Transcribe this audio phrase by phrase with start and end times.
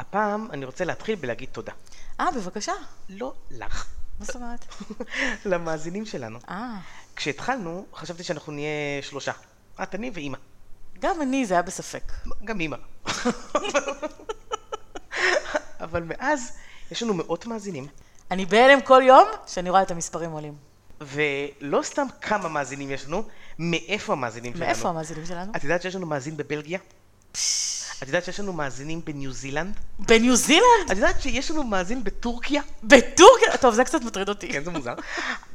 [0.00, 1.72] הפעם אני רוצה להתחיל בלהגיד תודה.
[2.20, 2.72] אה, בבקשה.
[3.08, 3.86] לא לך,
[4.18, 4.64] מה זאת אומרת?
[5.50, 6.38] למאזינים שלנו.
[6.48, 6.78] אה,
[7.16, 9.32] כשהתחלנו, חשבתי שאנחנו נהיה שלושה.
[9.82, 10.38] את, אני ואימא.
[11.00, 12.12] גם אני, זה היה בספק.
[12.44, 12.76] גם אימא.
[15.80, 16.56] אבל מאז
[16.90, 17.86] יש לנו מאות מאזינים,
[18.30, 20.54] אני בהלם כל יום שאני רואה את המספרים עולים.
[21.00, 23.22] ולא סתם כמה מאזינים יש לנו,
[23.58, 24.66] מאיפה המאזינים שלנו.
[24.66, 25.52] מאיפה המאזינים שלנו?
[25.56, 26.78] את יודעת שיש לנו מאזין בבלגיה?
[28.02, 29.76] את יודעת שיש לנו מאזינים בניו זילנד?
[29.98, 30.90] בניו זילנד?
[30.90, 32.62] את יודעת שיש לנו מאזין בטורקיה?
[32.84, 33.56] בטורקיה?
[33.60, 34.48] טוב, זה קצת מטריד אותי.
[34.52, 34.94] כן, זה מוזר.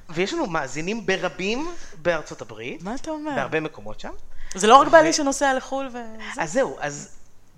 [0.09, 3.35] ויש לנו מאזינים ברבים בארצות הברית, מה אתה אומר?
[3.35, 4.09] בהרבה מקומות שם.
[4.55, 6.03] זה לא רק ו- בעלי שנוסע לחו"ל וזה?
[6.37, 7.09] אז זהו, אז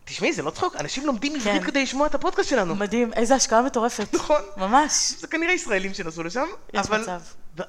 [0.05, 1.67] תשמעי, זה לא צחוק, אנשים לומדים עברית כן.
[1.67, 2.75] כדי לשמוע את הפודקאסט שלנו.
[2.75, 4.13] מדהים, איזה השקעה מטורפת.
[4.13, 4.41] נכון.
[4.57, 5.13] ממש.
[5.17, 7.01] זה כנראה ישראלים שנסעו לשם, יש אבל...
[7.01, 7.21] מצב.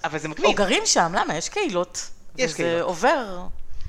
[0.05, 0.57] אבל זה או מגניב.
[0.57, 1.35] גרים שם, למה?
[1.37, 2.11] יש קהילות.
[2.37, 2.83] יש וזה קהילות.
[2.83, 3.43] עובר.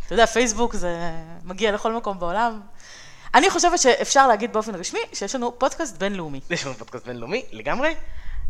[0.06, 0.96] אתה יודע, פייסבוק זה
[1.44, 2.60] מגיע לכל מקום בעולם.
[3.36, 6.40] אני חושבת שאפשר להגיד באופן רשמי שיש לנו פודקאסט בינלאומי.
[6.50, 7.96] יש לנו פודקאסט בינלאומי, לגמרי.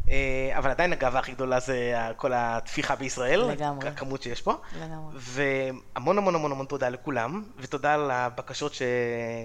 [0.09, 0.15] אה,
[0.57, 1.75] אבל עדיין הגאווה הכי גדולה זה
[2.17, 3.41] כל הטפיחה בישראל.
[3.43, 3.87] לגמרי.
[3.89, 4.53] הכמות שיש פה.
[4.81, 5.15] לגמרי.
[5.15, 8.81] והמון המון המון המון תודה לכולם, ותודה על הבקשות ש...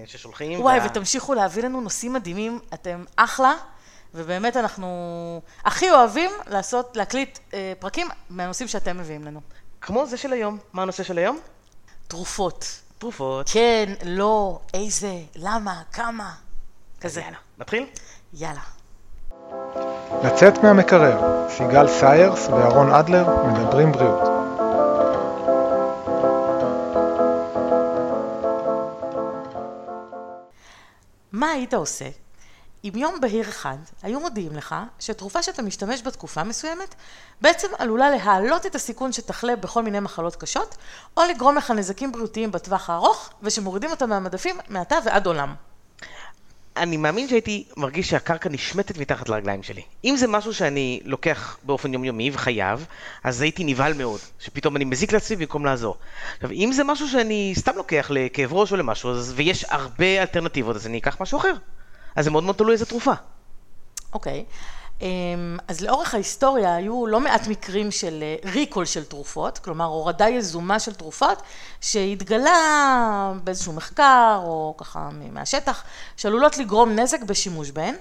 [0.07, 0.61] ששולחים.
[0.61, 3.53] וואי, וה- ותמשיכו להביא לנו נושאים מדהימים, אתם אחלה,
[4.15, 4.87] ובאמת אנחנו
[5.65, 9.41] הכי אוהבים לעשות, להקליט אה, פרקים מהנושאים שאתם מביאים לנו.
[9.81, 10.59] כמו זה של היום.
[10.73, 11.39] מה הנושא של היום?
[12.09, 12.81] תרופות.
[12.99, 13.49] תרופות.
[13.53, 16.33] כן, לא, איזה, למה, כמה.
[17.01, 17.21] כזה.
[17.21, 17.87] יאללה, נתחיל?
[18.35, 18.61] יאללה.
[20.25, 24.29] לצאת מהמקרר, סיגל סיירס ואהרון אדלר מדברים בריאות.
[31.33, 32.09] מה היית עושה
[32.85, 36.95] אם יום בהיר אחד היו מודיעים לך שתרופה שאתה משתמש בתקופה מסוימת
[37.41, 40.77] בעצם עלולה להעלות את הסיכון שתחלה בכל מיני מחלות קשות
[41.17, 45.55] או לגרום לך נזקים בריאותיים בטווח הארוך ושמורידים אותה מהמדפים מעתה ועד עולם.
[46.77, 49.83] אני מאמין שהייתי מרגיש שהקרקע נשמטת מתחת לרגליים שלי.
[50.05, 52.87] אם זה משהו שאני לוקח באופן יומיומי וחייב,
[53.25, 55.97] אז הייתי נבהל מאוד, שפתאום אני מזיק לעצמי במקום לעזור.
[56.35, 60.77] עכשיו, אם זה משהו שאני סתם לוקח לכאב ראש או למשהו, אז, ויש הרבה אלטרנטיבות,
[60.77, 61.55] אז אני אקח משהו אחר.
[62.17, 63.13] אז זה מאוד מאוד תלוי איזה תרופה.
[64.13, 64.45] אוקיי.
[65.01, 70.79] אמ, אז לאורך ההיסטוריה היו לא מעט מקרים של ריקול של תרופות, כלומר הורדה יזומה
[70.81, 71.43] של תרופות,
[71.81, 75.85] שהתגלה באיזשהו מחקר או ככה מהשטח,
[76.17, 77.95] שעלולות לגרום נזק בשימוש בהן,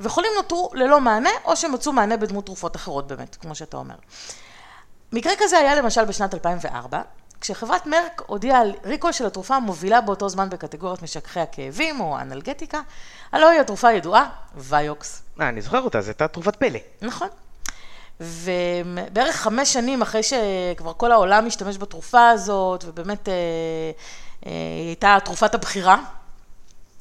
[0.00, 3.94] וחולים נותרו ללא מענה, או שמצאו מענה בדמות תרופות אחרות באמת, כמו שאתה אומר.
[5.12, 7.02] מקרה כזה היה למשל בשנת 2004,
[7.40, 12.80] כשחברת מרק הודיעה על ריקול של התרופה המובילה באותו זמן בקטגוריית משככי הכאבים או האנלגטיקה,
[13.32, 15.22] הלוא היא התרופה הידועה, ויוקס.
[15.40, 16.78] אה, אני זוכר אותה, זו הייתה תרופת פלא.
[17.02, 17.28] נכון.
[18.20, 23.34] ובערך חמש שנים אחרי שכבר כל העולם משתמש בתרופה הזאת, ובאמת אה,
[24.46, 25.96] אה, היא הייתה תרופת הבחירה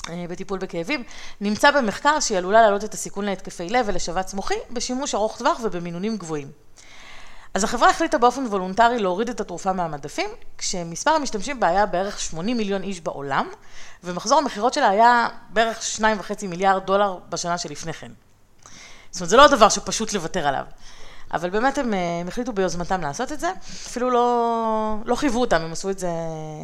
[0.09, 1.03] אה, בטיפול בכאבים,
[1.41, 6.17] נמצא במחקר שהיא עלולה להעלות את הסיכון להתקפי לב ולשבץ מוחי בשימוש ארוך טווח ובמינונים
[6.17, 6.47] גבוהים.
[7.53, 12.57] אז החברה החליטה באופן וולונטרי להוריד את התרופה מהמדפים, כשמספר המשתמשים בה היה בערך 80
[12.57, 13.47] מיליון איש בעולם,
[14.03, 18.11] ומחזור המכירות שלה היה בערך 2.5 מיליארד דולר בשנה שלפני כן.
[19.11, 20.65] זאת אומרת, זה לא דבר שפשוט לוותר עליו.
[21.33, 23.51] אבל באמת הם, אה, הם החליטו ביוזמתם לעשות את זה,
[23.87, 26.09] אפילו לא, לא חייבו אותם, הם עשו את זה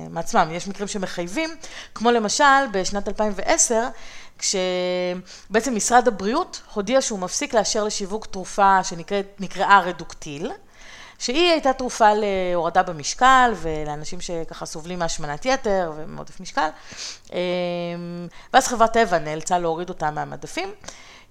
[0.10, 0.48] מעצמם.
[0.52, 1.50] יש מקרים שמחייבים,
[1.96, 3.88] כמו למשל בשנת 2010,
[4.38, 10.52] כשבעצם משרד הבריאות הודיע שהוא מפסיק לאשר לשיווק תרופה שנקראה רדוקטיל,
[11.20, 16.70] שהיא הייתה תרופה להורדה במשקל ולאנשים שככה סובלים מהשמנת יתר ומעודף משקל.
[17.34, 17.38] אמ,
[18.54, 20.70] ואז חברת טבע נאלצה להוריד אותה מהמדפים,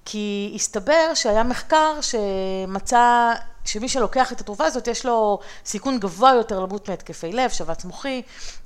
[0.05, 3.33] כי הסתבר שהיה מחקר שמצא
[3.65, 8.23] שמי שלוקח את התרופה הזאת יש לו סיכון גבוה יותר למות מהתקפי לב, שבץ מוחי,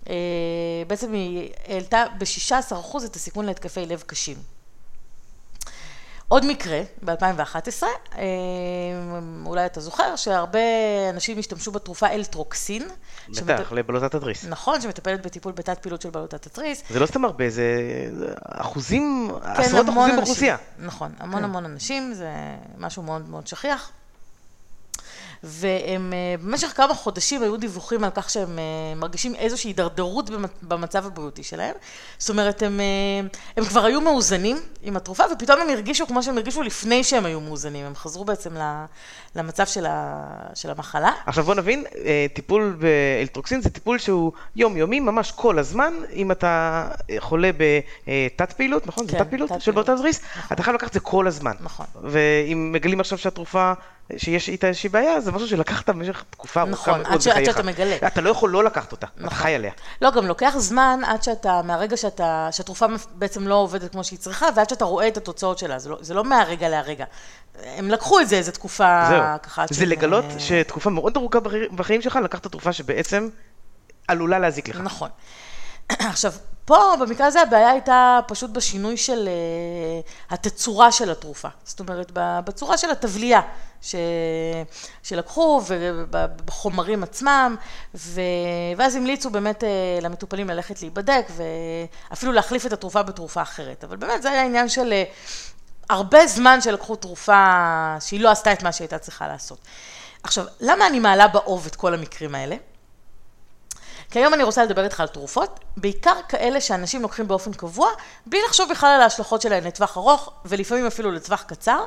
[0.08, 0.14] אה,
[0.86, 4.51] בעצם היא העלתה ב-16% את הסיכון להתקפי לב קשים.
[6.32, 7.82] עוד מקרה, ב-2011,
[9.46, 10.58] אולי אתה זוכר, שהרבה
[11.10, 12.88] אנשים השתמשו בתרופה אלטרוקסין.
[13.28, 14.44] בטח, לבלוטת התריס.
[14.44, 16.82] נכון, שמטפלת בטיפול בתת פעילות של בלוטת התריס.
[16.90, 17.64] זה לא סתם הרבה, זה
[18.44, 20.16] אחוזים, כן, עשרות אחוזים.
[20.16, 20.56] באוכלוסייה.
[20.78, 22.30] נכון, המון המון אנשים, זה
[22.78, 23.90] משהו מאוד מאוד שכיח.
[25.44, 30.62] והם אה, במשך כמה חודשים היו דיווחים על כך שהם אה, מרגישים איזושהי הידרדרות במצ-
[30.62, 31.74] במצב הבריאותי שלהם.
[32.18, 36.36] זאת אומרת, הם, אה, הם כבר היו מאוזנים עם התרופה, ופתאום הם הרגישו כמו שהם
[36.36, 37.86] הרגישו לפני שהם היו מאוזנים.
[37.86, 38.50] הם חזרו בעצם
[39.36, 41.10] למצב של, ה, של המחלה.
[41.26, 41.84] עכשיו בוא נבין,
[42.34, 49.06] טיפול באלטרוקסין זה טיפול שהוא יומיומי, ממש כל הזמן, אם אתה חולה בתת פעילות, נכון?
[49.06, 49.72] זה כן, תת פעילות של.
[49.72, 50.20] בלוטת התריס,
[50.52, 51.52] אתה חייב לקחת את זה כל הזמן.
[51.60, 51.86] נכון.
[52.02, 53.72] ואם מגלים עכשיו שהתרופה,
[54.16, 57.32] שיש איתה איזושהי בעיה, זה משהו שלקחת במשך תקופה ארוכה נכון, מאוד עד ש- עד
[57.32, 57.50] בחייך.
[57.50, 57.96] שאתה מגלה.
[58.06, 59.38] אתה לא יכול לא לקחת אותה, אתה נכון.
[59.38, 59.72] חי עליה.
[60.02, 64.46] לא, גם לוקח זמן עד שאתה, מהרגע שאתה, שהתרופה בעצם לא עובדת כמו שהיא צריכה,
[64.56, 67.04] ועד שאתה רואה את התוצאות שלה, זה לא, זה לא מהרגע להרגע.
[67.64, 69.22] הם לקחו את זה איזו תקופה זהו.
[69.42, 69.64] ככה.
[69.70, 73.28] זה שהם, לגלות שתקופה מאוד ארוכה בחי- בחיים שלך, לקחת תרופה שבעצם
[74.08, 74.80] עלולה להזיק לך.
[74.80, 75.08] נכון.
[75.88, 76.32] עכשיו,
[76.64, 81.48] פה במקרה הזה הבעיה הייתה פשוט בשינוי של uh, התצורה של התרופה.
[81.64, 83.40] זאת אומרת, בצורה של התבלייה
[83.82, 83.94] ש...
[85.02, 87.56] שלקחו ובחומרים עצמם,
[87.94, 88.20] ו...
[88.76, 91.26] ואז המליצו באמת uh, למטופלים ללכת להיבדק
[92.10, 93.84] ואפילו להחליף את התרופה בתרופה אחרת.
[93.84, 95.20] אבל באמת זה היה עניין של uh,
[95.90, 97.44] הרבה זמן שלקחו תרופה
[98.00, 99.58] שהיא לא עשתה את מה שהייתה צריכה לעשות.
[100.22, 102.56] עכשיו, למה אני מעלה באוב את כל המקרים האלה?
[104.12, 107.90] כי היום אני רוצה לדבר איתך על תרופות, בעיקר כאלה שאנשים לוקחים באופן קבוע,
[108.26, 111.84] בלי לחשוב בכלל על ההשלכות שלהן לטווח ארוך, ולפעמים אפילו לטווח קצר.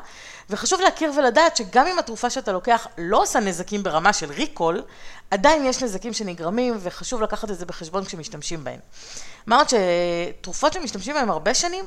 [0.50, 4.84] וחשוב להכיר ולדעת שגם אם התרופה שאתה לוקח לא עושה נזקים ברמה של ריקול,
[5.32, 8.80] עדיין יש נזקים שנגרמים, וחשוב לקחת את זה בחשבון כשמשתמשים בהן.
[9.46, 11.86] מה עוד שתרופות שמשתמשים בהן הרבה שנים,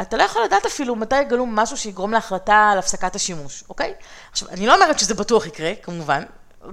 [0.00, 3.94] אתה לא יכול לדעת אפילו מתי יגלו משהו שיגרום להחלטה על הפסקת השימוש, אוקיי?
[4.32, 6.22] עכשיו, אני לא אומרת שזה בטוח יקרה, כמובן,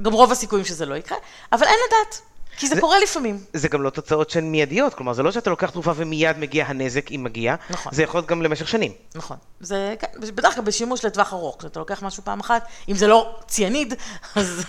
[0.01, 1.17] גם רוב הסיכויים שזה לא יקרה,
[1.51, 2.21] אבל אין לדעת.
[2.57, 3.39] כי זה, זה- קורה לפעמים.
[3.53, 7.11] זה גם לא תוצאות שהן מיידיות, כלומר זה לא שאתה לוקח תרופה ומיד מגיע הנזק
[7.11, 7.91] אם מגיע, נכון.
[7.95, 8.91] זה יכול להיות גם למשך שנים.
[9.15, 9.37] נכון.
[9.59, 11.55] זה, כן, בדרך כלל בשימוש לטווח ארוך.
[11.59, 13.93] כשאתה לוקח משהו פעם אחת, אם זה לא ציאניד,
[14.35, 14.63] אז...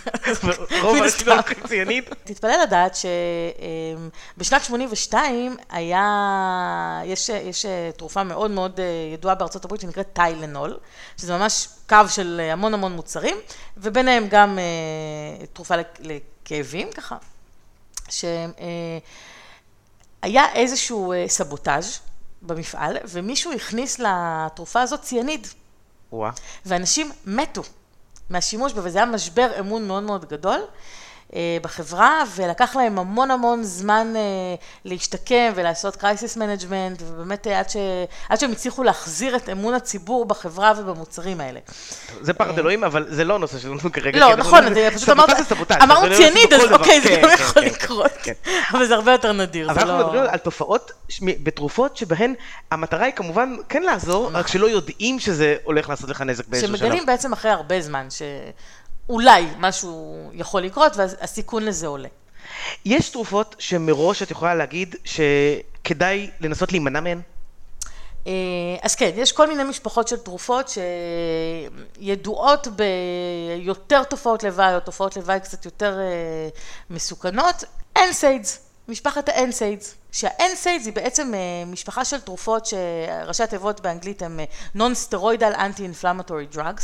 [0.83, 1.35] רוב האנשים לא.
[1.37, 2.05] לוקחים ציאניד.
[2.25, 2.97] תתפלא לדעת
[4.37, 6.03] שבשנת 82 היה,
[7.05, 7.67] יש, יש
[7.97, 8.85] תרופה מאוד מאוד אה,
[9.15, 10.77] ידועה בארצות הברית שנקראת טיילנול,
[11.17, 13.37] שזה ממש קו של המון המון מוצרים,
[13.77, 17.17] וביניהם גם אה, תרופה לכ- לכאבים, ככה,
[18.09, 19.03] שהיה
[20.53, 21.99] איזשהו אה, סבוטאז'
[22.43, 25.47] במפעל, ומישהו הכניס לתרופה הזאת ציאניד.
[26.13, 26.31] וואה.
[26.67, 27.63] ואנשים מתו
[28.31, 30.67] מהשימוש בה, וזה היה משבר אמון מאוד מאוד גדול אה,
[31.63, 34.21] בחברה, ולקח להם המון המון זמן אה,
[34.85, 37.77] להשתקם ולעשות crisis management, ובאמת אה, עד, ש...
[38.29, 41.61] עד שהם הצליחו להחזיר את אמון הציבור בחברה ובמוצרים האלה.
[42.21, 44.21] זה פחד אלוהים, אבל זה לא נושא שלנו כרגע.
[44.21, 45.31] לא, נכון, מדברים- זה פשוט אמרת,
[45.83, 46.73] אמרנו לא בכל אז.
[46.73, 48.33] אוקיי, זה גם כן, יכול כן, לקרות, כן.
[48.73, 50.05] אבל זה הרבה יותר נדיר, אבל אנחנו לא...
[50.05, 50.93] מדברים על תופעות
[51.23, 52.35] בתרופות שבהן
[52.71, 56.79] המטרה היא כמובן כן לעזור, רק שלא יודעים שזה הולך לעשות לך נזק באיזשהו שלב.
[56.79, 58.07] שמגלים בעצם אחרי הרבה זמן
[59.07, 62.09] שאולי משהו יכול לקרות והסיכון לזה עולה.
[62.85, 67.21] יש תרופות שמראש את יכולה להגיד שכדאי לנסות להימנע מהן?
[68.27, 68.33] אה,
[68.83, 70.71] אז כן, יש כל מיני משפחות של תרופות
[71.99, 76.49] שידועות ביותר תופעות לוואי, או תופעות לוואי קצת יותר אה,
[76.91, 77.65] מסוכנות.
[77.99, 79.95] NSAIDs, משפחת ה NSAIDs.
[80.13, 84.45] שה NSAIDs היא בעצם אה, משפחה של תרופות שראשי התיבות באנגלית הם אה,
[84.77, 86.83] Non-Steroidal Anti-Inflammatory Drugs,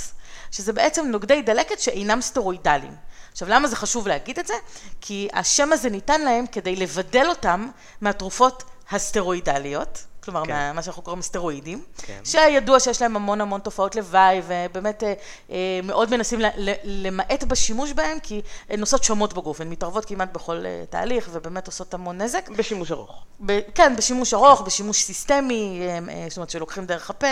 [0.51, 2.97] שזה בעצם נוגדי דלקת שאינם סטרואידליים.
[3.33, 4.55] עכשיו, למה זה חשוב להגיד את זה?
[5.01, 7.69] כי השם הזה ניתן להם כדי לבדל אותם
[8.01, 10.53] מהתרופות הסטרואידליות, כלומר, כן.
[10.53, 10.73] כן.
[10.75, 12.21] מה שאנחנו קוראים סטרואידים, כן.
[12.25, 15.13] שידוע שיש להם המון המון תופעות לוואי, ובאמת אה,
[15.51, 16.75] אה, מאוד מנסים ל- ל-
[17.07, 18.41] למעט בשימוש בהם, כי
[18.71, 22.49] הן עושות שומות בגוף, הן מתערבות כמעט בכל אה, תהליך, ובאמת עושות המון נזק.
[22.49, 23.23] בשימוש ארוך.
[23.47, 27.27] ב- כן, בשימוש ארוך, בשימוש סיסטמי, אה, אה, זאת אומרת שלוקחים דרך הפה,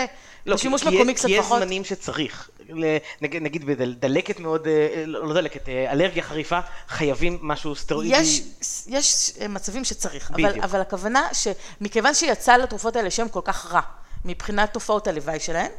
[0.45, 1.59] לא, בשימוש כי- כי- מקומי קצת כי יש פחות.
[1.59, 2.49] זמנים שצריך.
[3.21, 8.17] נגיד, נגיד בדלקת מאוד, אה, לא לא דלקת, אה, אלרגיה חריפה, חייבים משהו סטרואידי.
[8.17, 8.41] יש,
[8.87, 10.63] יש אה, מצבים שצריך, אבל, בדיוק.
[10.65, 13.81] אבל הכוונה שמכיוון שיצא לתרופות האלה שם כל כך רע
[14.25, 15.71] מבחינת תופעות הלוואי שלהן,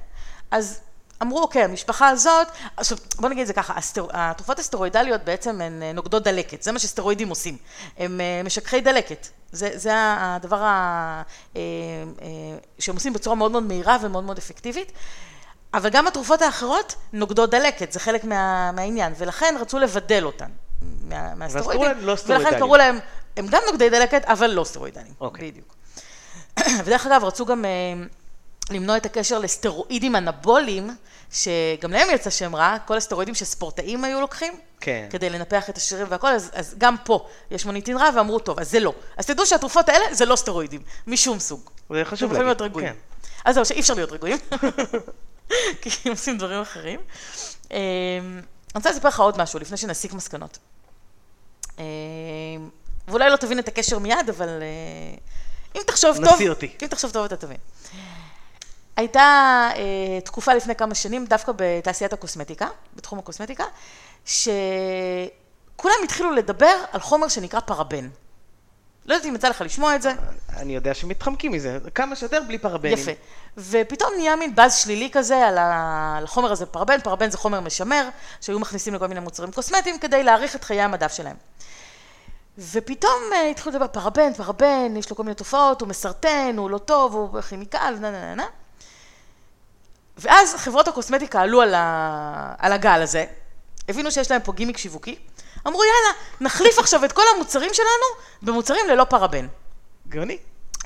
[0.51, 0.81] אז
[1.23, 5.83] אמרו, אוקיי, המשפחה הזאת, עכשיו בוא נגיד את זה ככה, הסטר, התרופות הסטרואידליות בעצם הן
[5.95, 7.57] נוגדות דלקת, זה מה שסטרואידים עושים,
[7.99, 11.23] הם משככי דלקת, זה, זה הדבר ה,
[12.79, 14.93] שהם עושים בצורה מאוד מאוד מהירה ומאוד מאוד אפקטיבית.
[15.75, 20.51] אבל גם התרופות האחרות נוגדות דלקת, זה חלק מה, מהעניין, ולכן רצו לבדל אותן
[21.09, 22.59] מה, מהסטרואידים, לא ולכן.
[22.59, 22.99] קראו להם,
[23.37, 25.51] הם גם נוגדי דלקת, אבל לא סטרואידליים, אוקיי.
[25.51, 25.75] בדיוק.
[26.85, 27.71] ודרך אגב, רצו גם אה,
[28.71, 30.91] למנוע את הקשר לסטרואידים אנבוליים,
[31.33, 35.07] שגם להם יצא שם רע, כל הסטרואידים שספורטאים היו לוקחים, כן.
[35.11, 38.71] כדי לנפח את השרירים והכל, אז, אז גם פה יש מוניטין רע, ואמרו, טוב, אז
[38.71, 38.95] זה לא.
[39.17, 41.71] אז תדעו שהתרופות האלה זה לא סטרואידים, משום סוג.
[41.91, 42.61] זה חשוב אתם יכולים להגיד.
[42.61, 42.89] להיות רגועים.
[42.89, 42.95] כן.
[43.45, 44.39] אז זהו, שאי אפשר להיות רגועים,
[45.81, 47.01] כי הם עושים דברים אחרים.
[47.73, 47.79] אה,
[48.75, 50.59] אני רוצה לספר לך עוד משהו, לפני שנסיק מסקנות.
[51.79, 51.85] אה,
[53.09, 55.17] ואולי לא תבין את הקשר מיד, אבל אה,
[55.75, 56.77] אם תחשוב טוב, נסי אותי.
[56.83, 57.57] אם תחשוב טוב אתה תבין.
[58.97, 63.65] הייתה אה, תקופה לפני כמה שנים, דווקא בתעשיית הקוסמטיקה, בתחום הקוסמטיקה,
[64.25, 68.09] שכולם התחילו לדבר על חומר שנקרא פרבן.
[69.07, 70.13] לא יודעת אם יצא לך לשמוע את זה.
[70.57, 72.99] אני יודע שמתחמקים מזה, כמה שיותר בלי פרבנים.
[72.99, 73.11] יפה.
[73.57, 78.09] ופתאום נהיה מין באז שלילי כזה על החומר הזה פרבן, פרבן זה חומר משמר,
[78.41, 81.37] שהיו מכניסים לכל מיני מוצרים קוסמטיים כדי להאריך את חיי המדף שלהם.
[82.59, 86.79] ופתאום אה, התחילו לדבר, פרבן, פרבן, יש לו כל מיני תופעות, הוא מסרטן, הוא לא
[86.79, 88.47] טוב, הוא כימיקל, נה נה נה נה.
[90.19, 92.55] ואז חברות הקוסמטיקה עלו על, ה...
[92.59, 93.25] על הגל הזה,
[93.89, 95.19] הבינו שיש להם פה גימיק שיווקי,
[95.67, 98.07] אמרו יאללה, נחליף עכשיו את כל המוצרים שלנו
[98.43, 99.47] במוצרים ללא פרבן.
[100.09, 100.39] גאוני.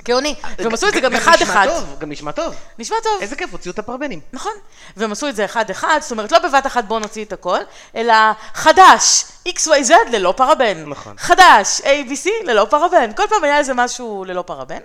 [0.03, 0.35] גאוני.
[0.57, 1.67] והם עשו את זה גם נשמע אחד-אחד.
[1.67, 2.55] טוב, גם נשמע טוב.
[2.79, 3.21] נשמע טוב.
[3.21, 4.19] איזה כיף, הוציאו את הפרבנים.
[4.33, 4.51] נכון.
[4.97, 7.59] והם עשו את זה אחד-אחד, זאת אומרת, לא בבת אחת בואו נוציא את הכל,
[7.95, 8.13] אלא
[8.53, 10.89] חדש, XYZ ללא פרבן.
[10.89, 11.15] נכון.
[11.17, 13.13] חדש, ABC ללא פרבן.
[13.13, 14.79] כל פעם היה איזה משהו ללא פרבן.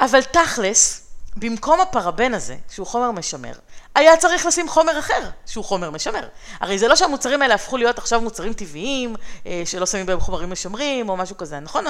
[0.00, 1.06] אבל תכלס,
[1.36, 3.52] במקום הפרבן הזה, שהוא חומר משמר,
[3.94, 6.28] היה צריך לשים חומר אחר, שהוא חומר משמר.
[6.60, 10.50] הרי זה לא שהמוצרים האלה הפכו להיות עכשיו מוצרים טבעיים, אה, שלא שמים בהם חומרים
[10.50, 11.84] משמרים או משהו כזה, נכון?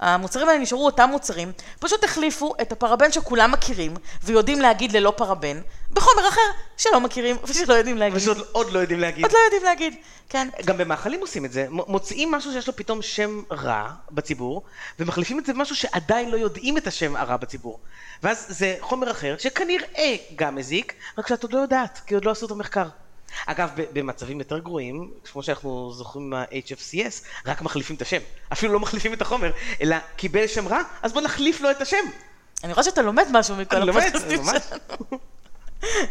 [0.00, 5.60] המוצרים האלה נשארו אותם מוצרים, פשוט החליפו את הפרבן שכולם מכירים ויודעים להגיד ללא פרבן,
[5.96, 6.40] בחומר אחר
[6.76, 8.16] שלא מכירים ושלא יודעים להגיד.
[8.16, 9.24] ושעוד עוד לא יודעים להגיד.
[9.24, 9.94] עוד לא יודעים להגיד,
[10.28, 10.48] כן.
[10.64, 14.62] גם במאכלים עושים את זה, מוצאים משהו שיש לו פתאום שם רע בציבור,
[14.98, 17.80] ומחליפים את זה במשהו שעדיין לא יודעים את השם הרע בציבור.
[18.22, 22.30] ואז זה חומר אחר, שכנראה גם מזיק, רק שאת עוד לא יודעת, כי עוד לא
[22.30, 22.88] עשו את המחקר.
[23.46, 28.20] אגב, במצבים יותר גרועים, כמו שאנחנו זוכרים מה-HFCS, רק מחליפים את השם.
[28.52, 29.50] אפילו לא מחליפים את החומר,
[29.80, 32.04] אלא קיבל שם רע, אז בוא נחליף לו את השם.
[32.64, 34.62] אני רואה שאתה לומד משהו מכל אני לומד, הפודקאסטים ממש.
[34.68, 35.35] שלנו.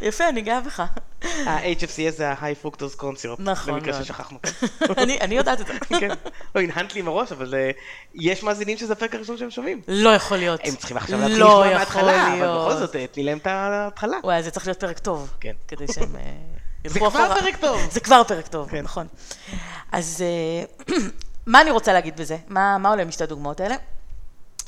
[0.02, 0.84] יפה, אני גאה בך.
[1.24, 3.40] ה-HFCS זה ה-high fructose corn syrup.
[3.40, 4.04] נכון במקרה.
[4.04, 4.38] ששכחנו.
[4.98, 5.74] אני אני יודעת את זה.
[6.00, 6.10] כן.
[6.56, 7.72] לא, הנהנת לי עם הראש, אבל אה,
[8.16, 9.82] יש מאזינים שזה הפרק הראשון שהם שומעים.
[9.88, 10.60] לא יכול להיות.
[10.64, 12.68] הם צריכים עכשיו להתחיל לא לשמוע יכול מההתחלה, אבל.
[12.68, 14.18] בכל זאת, אה, תני להם את ההתחלה.
[14.24, 15.34] וואי, זה צריך להיות פרק טוב.
[15.40, 15.54] כן.
[15.68, 16.16] כדי שהם...
[16.16, 16.22] אה,
[16.86, 17.42] זה ילכו כבר אחורה.
[17.42, 17.82] פרק טוב.
[17.92, 18.82] זה כבר פרק טוב, כן.
[18.82, 19.08] נכון.
[19.92, 20.24] אז
[21.48, 22.38] מה אני רוצה להגיד בזה?
[22.48, 23.76] מה עולה משתי הדוגמאות האלה?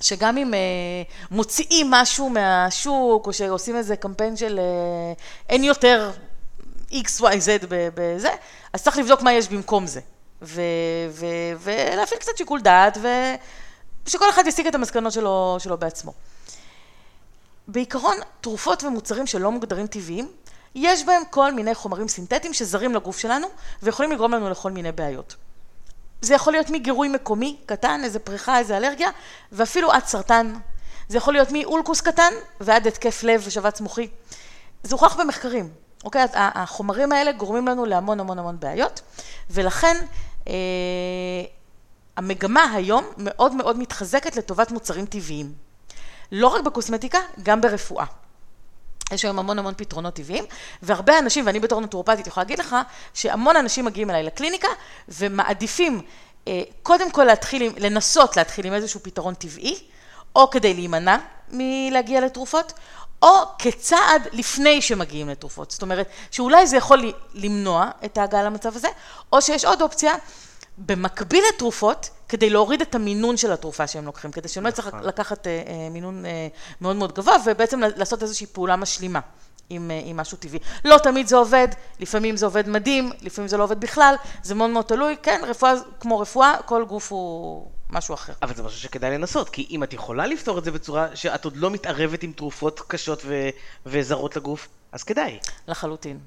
[0.02, 0.60] שגם אם אה,
[1.32, 5.14] מוציאים משהו מהשוק, או שעושים איזה קמפיין של אה,
[5.50, 6.12] אין יותר
[6.92, 8.30] x, y, z ב- בזה,
[8.74, 10.02] אז צריך לבדוק מה יש במקום זה.
[10.42, 10.62] ו-
[11.10, 12.98] ו- ולהפעיל קצת שיקול דעת,
[14.06, 16.14] ושכל אחד יסיק את המסקנות שלו, שלו בעצמו.
[17.68, 20.32] בעיקרון, תרופות ומוצרים שלא מוגדרים טבעיים,
[20.76, 23.48] יש בהם כל מיני חומרים סינתטיים שזרים לגוף שלנו,
[23.84, 25.36] ויכולים לגרום לנו לכל מיני בעיות.
[26.22, 29.10] זה יכול להיות מגירוי מקומי קטן, איזה פריחה, איזה אלרגיה,
[29.52, 30.54] ואפילו עד סרטן.
[31.10, 34.08] זה יכול להיות מאולקוס קטן ועד התקף לב ושבץ מוחי.
[34.84, 35.70] זה הוכח במחקרים,
[36.04, 36.26] אוקיי?
[36.34, 39.02] החומרים האלה גורמים לנו להמון המון המון בעיות,
[39.50, 39.98] ולכן
[40.48, 40.54] אה,
[42.18, 45.54] המגמה היום מאוד מאוד מתחזקת לטובת מוצרים טבעיים.
[46.32, 48.06] לא רק בקוסמטיקה, גם ברפואה.
[49.12, 50.44] יש היום המון המון פתרונות טבעיים,
[50.82, 52.76] והרבה אנשים, ואני בתור נטורופטית יכולה להגיד לך,
[53.14, 54.68] שהמון אנשים מגיעים אליי לקליניקה
[55.10, 56.02] ומעדיפים
[56.48, 59.80] אה, קודם כל להתחיל, עם- לנסות להתחיל עם איזשהו פתרון טבעי,
[60.36, 61.18] או כדי להימנע
[61.52, 62.74] מלהגיע לתרופות,
[63.22, 65.72] או כצעד לפני שמגיעים לתרופות.
[65.72, 68.88] זאת אומרת, שאולי זה יכול למנוע את ההגעה למצב הזה,
[69.34, 70.14] או שיש עוד אופציה,
[70.78, 75.04] במקביל לתרופות, כדי להוריד את המינון של התרופה שהם לוקחים, כדי שהם לא יצטרכו נכון.
[75.04, 76.48] לקחת אה, אה, מינון אה,
[76.82, 79.20] מאוד מאוד גבוה, ובעצם לעשות איזושהי פעולה משלימה
[79.70, 80.60] עם, אה, עם משהו טבעי.
[80.86, 81.68] לא תמיד זה עובד,
[82.00, 85.74] לפעמים זה עובד מדהים, לפעמים זה לא עובד בכלל, זה מאוד מאוד תלוי, כן, רפואה
[86.00, 88.34] כמו רפואה, כל גוף הוא משהו אחר.
[88.42, 91.58] אבל זה משהו שכדאי לנסות, כי אם את יכולה לפתור את זה בצורה שאת עוד
[91.58, 93.50] לא מתערבת עם תרופות קשות ו-
[93.86, 95.40] וזרות לגוף, אז כדאי.
[95.68, 96.20] לחלוטין.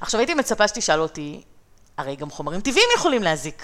[0.00, 1.42] עכשיו הייתי מצפה שתשאל אותי,
[1.98, 3.62] הרי גם חומרים טבעיים יכולים להזיק.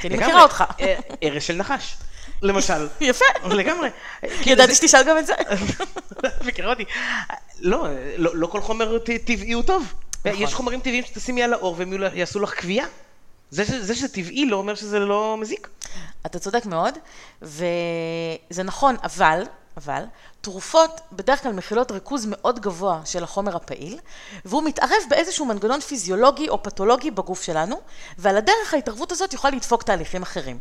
[0.00, 0.16] כי אני.
[0.16, 0.64] מכירה אותך.
[0.80, 1.96] אה, ארס של נחש,
[2.42, 2.88] למשל.
[3.00, 3.24] יפה.
[3.50, 3.88] לגמרי.
[4.20, 5.34] כאילו ידעתי שתשאל גם את זה.
[6.46, 6.84] מכירה אותי.
[7.60, 7.86] לא,
[8.16, 9.94] לא, לא כל חומר טבעי הוא טוב.
[10.24, 10.42] נכון.
[10.42, 12.54] יש חומרים טבעיים שתשימי על האור והם יעשו לך
[13.64, 15.68] ש- זה שזה טבעי לא אומר שזה לא מזיק.
[16.26, 16.94] אתה צודק מאוד,
[17.42, 19.42] וזה נכון, אבל,
[19.78, 20.04] אבל,
[20.40, 23.98] תרופות בדרך כלל מכילות ריכוז מאוד גבוה של החומר הפעיל,
[24.44, 27.80] והוא מתערב באיזשהו מנגנון פיזיולוגי או פתולוגי בגוף שלנו,
[28.18, 30.58] ועל הדרך ההתערבות הזאת יכולה לדפוק תהליכים אחרים.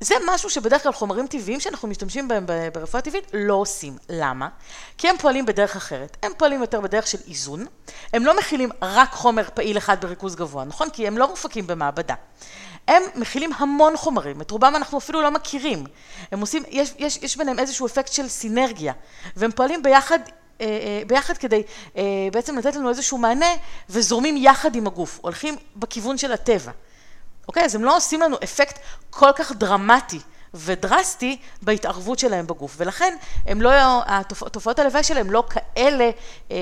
[0.00, 3.96] זה משהו שבדרך כלל חומרים טבעיים שאנחנו משתמשים בהם ברפואה טבעית לא עושים.
[4.08, 4.48] למה?
[4.98, 6.16] כי הם פועלים בדרך אחרת.
[6.22, 7.66] הם פועלים יותר בדרך של איזון.
[8.12, 10.90] הם לא מכילים רק חומר פעיל אחד בריכוז גבוה, נכון?
[10.90, 12.14] כי הם לא מופקים במעבדה.
[12.88, 15.84] הם מכילים המון חומרים, את רובם אנחנו אפילו לא מכירים.
[16.32, 18.92] הם עושים, יש, יש, יש ביניהם איזשהו אפקט של סינרגיה,
[19.36, 20.18] והם פועלים ביחד
[20.60, 21.62] אה, אה, ביחד כדי
[21.96, 22.02] אה,
[22.32, 23.50] בעצם לתת לנו איזשהו מענה,
[23.90, 26.72] וזורמים יחד עם הגוף, הולכים בכיוון של הטבע.
[27.48, 27.64] אוקיי?
[27.64, 28.78] אז הם לא עושים לנו אפקט
[29.10, 30.20] כל כך דרמטי
[30.54, 33.16] ודרסטי בהתערבות שלהם בגוף, ולכן
[33.46, 33.70] הם לא,
[34.06, 36.10] התופ- תופעות הלוואי שלהם לא כאלה אה,
[36.50, 36.56] אה,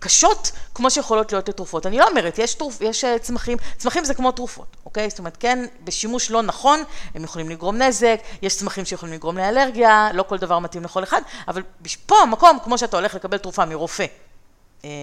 [0.00, 1.86] קשות כמו שיכולות להיות לתרופות.
[1.86, 5.10] אני לא אומרת, יש, תרופ, יש אה, צמחים, צמחים זה כמו תרופות, אוקיי?
[5.10, 6.82] זאת אומרת, כן, בשימוש לא נכון,
[7.14, 11.20] הם יכולים לגרום נזק, יש צמחים שיכולים לגרום לאלרגיה, לא כל דבר מתאים לכל אחד,
[11.48, 11.62] אבל
[12.06, 14.04] פה המקום, כמו שאתה הולך לקבל תרופה מרופא,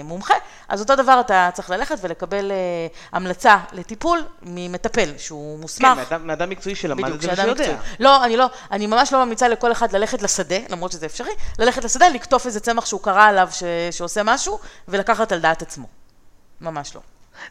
[0.04, 0.34] מומחה,
[0.70, 2.58] אז אותו דבר אתה צריך ללכת ולקבל אה,
[3.12, 6.00] המלצה לטיפול ממטפל שהוא מוסמך.
[6.10, 7.76] כן, מאדם- מקצועי שלמד את זה ושיודע.
[8.00, 11.84] לא, אני לא, אני ממש לא ממליצה לכל אחד ללכת לשדה, למרות שזה אפשרי, ללכת
[11.84, 13.64] לשדה, לקטוף איזה צמח שהוא קרא עליו ש...
[13.92, 15.88] שעושה משהו, ולקחת על דעת עצמו.
[16.62, 17.02] ממש לא.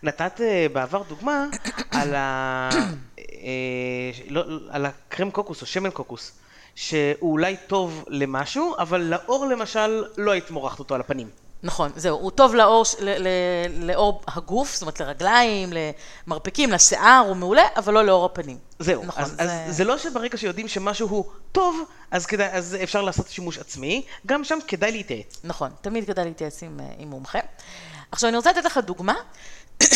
[0.03, 1.45] נתת אה, בעבר דוגמה
[2.01, 2.69] על, ה...
[3.19, 6.33] אה, לא, על הקרם קוקוס או שמן קוקוס,
[6.75, 11.29] שהוא אולי טוב למשהו, אבל לאור למשל לא היית מורחת אותו על הפנים.
[11.63, 15.73] נכון, זהו, הוא טוב לאור, ל- ל- לאור הגוף, זאת אומרת לרגליים,
[16.27, 18.59] למרפקים, לשיער, הוא מעולה, אבל לא לאור הפנים.
[18.79, 23.03] זהו, נכון, אז, אז זה לא שברגע שיודעים שמשהו הוא טוב, אז, כדאי, אז אפשר
[23.03, 25.41] לעשות שימוש עצמי, גם שם כדאי להתייעץ.
[25.45, 27.39] נכון, תמיד כדאי להתייעץ עם, אה, עם מומחה.
[28.13, 29.15] עכשיו, אני רוצה לתת לך דוגמה,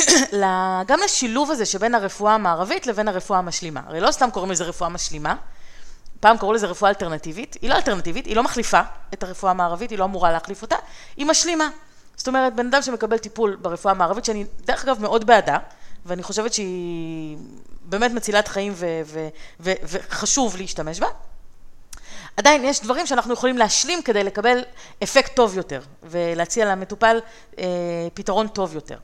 [0.88, 3.80] גם לשילוב הזה שבין הרפואה המערבית לבין הרפואה המשלימה.
[3.86, 5.34] הרי לא סתם קוראים לזה רפואה משלימה,
[6.24, 8.80] פעם קראו לזה רפואה אלטרנטיבית, היא לא אלטרנטיבית, היא לא מחליפה
[9.14, 10.76] את הרפואה המערבית, היא לא אמורה להחליף אותה,
[11.16, 11.68] היא משלימה.
[12.16, 15.58] זאת אומרת, בן אדם שמקבל טיפול ברפואה המערבית, שאני דרך אגב מאוד בעדה,
[16.06, 17.36] ואני חושבת שהיא
[17.80, 18.74] באמת מצילת חיים
[19.60, 21.06] וחשוב להשתמש בה,
[22.36, 24.64] עדיין יש דברים שאנחנו יכולים להשלים כדי לקבל
[25.02, 27.20] אפקט טוב יותר, ולהציע למטופל
[27.58, 27.64] אה,
[28.14, 28.96] פתרון טוב יותר.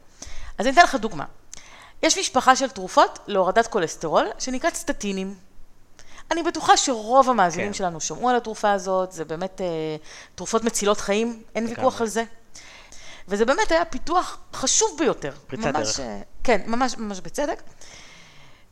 [0.58, 1.24] אז אני אתן לך דוגמה.
[2.02, 5.49] יש משפחה של תרופות להורדת כולסטרול, שנקראת סטטינים.
[6.30, 7.74] אני בטוחה שרוב המאזינים כן.
[7.74, 9.66] שלנו שמעו על התרופה הזאת, זה באמת אה,
[10.34, 11.66] תרופות מצילות חיים, אין.
[11.66, 12.24] ויכוח על זה.
[13.28, 15.32] וזה באמת היה פיתוח חשוב ביותר.
[15.46, 16.00] פריצת ממש, דרך.
[16.00, 17.62] אה, כן, ממש, ממש בצדק.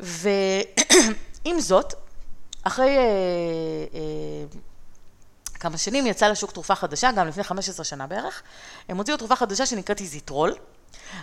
[0.01, 1.95] ועם זאת,
[2.63, 3.03] אחרי אה,
[3.95, 4.59] אה,
[5.55, 8.43] כמה שנים יצאה לשוק תרופה חדשה, גם לפני 15 שנה בערך,
[8.89, 10.55] הם הוציאו תרופה חדשה שנקראת איזיטרול,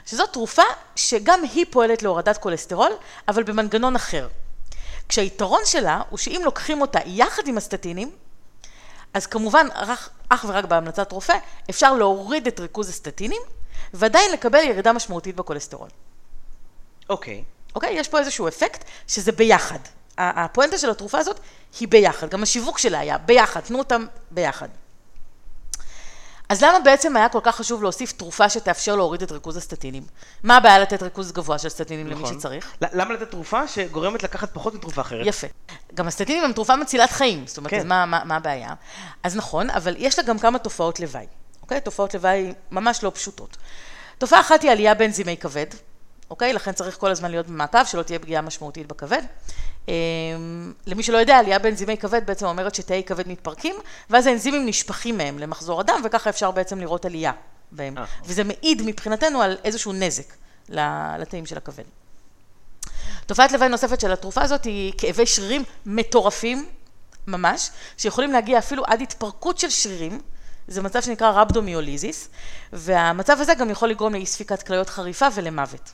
[0.06, 0.64] שזאת תרופה
[0.96, 2.92] שגם היא פועלת להורדת כולסטרול,
[3.28, 4.28] אבל במנגנון אחר.
[5.10, 8.12] כשהיתרון שלה הוא שאם לוקחים אותה יחד עם הסטטינים,
[9.14, 11.38] אז כמובן, רק, אך ורק בהמלצת רופא,
[11.70, 13.42] אפשר להוריד את ריכוז הסטטינים,
[13.94, 15.90] ועדיין לקבל ירידה משמעותית בכולסטרול.
[17.10, 17.44] אוקיי.
[17.76, 17.94] אוקיי?
[17.94, 19.80] יש פה איזשהו אפקט שזה ביחד.
[20.18, 21.40] הפואנטה של התרופה הזאת
[21.80, 22.30] היא ביחד.
[22.30, 24.68] גם השיווק שלה היה ביחד, תנו אותם ביחד.
[26.50, 30.04] אז למה בעצם היה כל כך חשוב להוסיף תרופה שתאפשר להוריד את ריכוז הסטטינים?
[30.44, 32.40] מה הבעיה לתת ריכוז גבוה של סטטינים למי נכון.
[32.40, 32.72] שצריך?
[32.82, 35.26] ל- למה לתת תרופה שגורמת לקחת פחות מתרופה אחרת?
[35.26, 35.48] יפה.
[35.94, 37.80] גם הסטטינים הם תרופה מצילת חיים, זאת אומרת, כן.
[37.80, 38.74] אז מה, מה, מה הבעיה?
[39.24, 41.26] אז נכון, אבל יש לה גם כמה תופעות לוואי,
[41.62, 41.82] אוקיי?
[41.82, 43.58] תופעות לוואי ממש לא פשוטות.
[44.18, 45.66] תופעה אחת היא עלייה באנזימי כבד,
[46.30, 46.54] אוקיי?
[46.54, 49.22] לכן צריך כל הזמן להיות במעקב, שלא תהיה פגיעה משמעותית בכבד.
[49.88, 53.76] אמ, למי שלא יודע, עלייה באנזימי כבד בעצם אומרת שתאי כבד מתפרקים,
[54.10, 57.32] ואז האנזימים נשפכים מהם למחזור הדם, וככה אפשר בעצם לראות עלייה
[57.72, 57.98] בהם.
[57.98, 58.06] אה.
[58.26, 60.34] וזה מעיד מבחינתנו על איזשהו נזק
[61.20, 61.84] לתאים של הכבד.
[63.26, 66.66] תופעת לוואי נוספת של התרופה הזאת היא כאבי שרירים מטורפים,
[67.28, 70.22] ממש, שיכולים להגיע אפילו עד התפרקות של שרירים.
[70.68, 72.30] זה מצב שנקרא רבדומיוליזיס,
[72.74, 75.94] והמצב הזה גם יכול לגרום לאי ספיקת כליות חריפה ולמוות.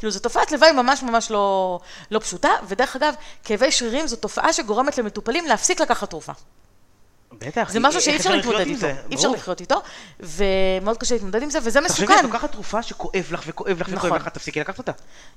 [0.00, 1.78] כאילו, זו תופעת לוואי ממש ממש לא,
[2.10, 6.32] לא פשוטה, ודרך אגב, כאבי שרירים זו תופעה שגורמת למטופלים להפסיק לקחת תרופה.
[7.32, 7.70] בטח.
[7.72, 8.86] זה משהו שאי אפשר להתמודד איתו.
[9.10, 9.28] אי אפשר.
[9.28, 9.82] לחיות איתו,
[10.20, 12.18] ומאוד קשה להתמודד עם זה, וזה תחשבי, מסוכן.
[12.18, 14.20] את לוקחת תרופה שכואב לך וכואב לך וכואב נכון.
[14.20, 14.92] לך, תפסיקי לקחת אותה.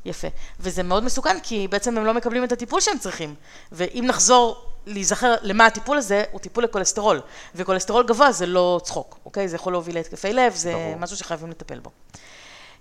[0.06, 0.28] יפה.
[0.60, 3.36] וזה מאוד מסוכן, כי בעצם הם לא מקבלים את הטיפול שהם צריכים.
[3.72, 7.22] ואם נחזור להיזכר למה הטיפול הזה, הוא טיפול לכולסטרול.
[7.56, 9.48] וכולסטרול גבוה זה לא צחוק, אוקיי?
[9.48, 10.94] זה יכול להוביל להתקפי לב, זה.
[11.00, 11.90] משהו שחייבים לטפל בו.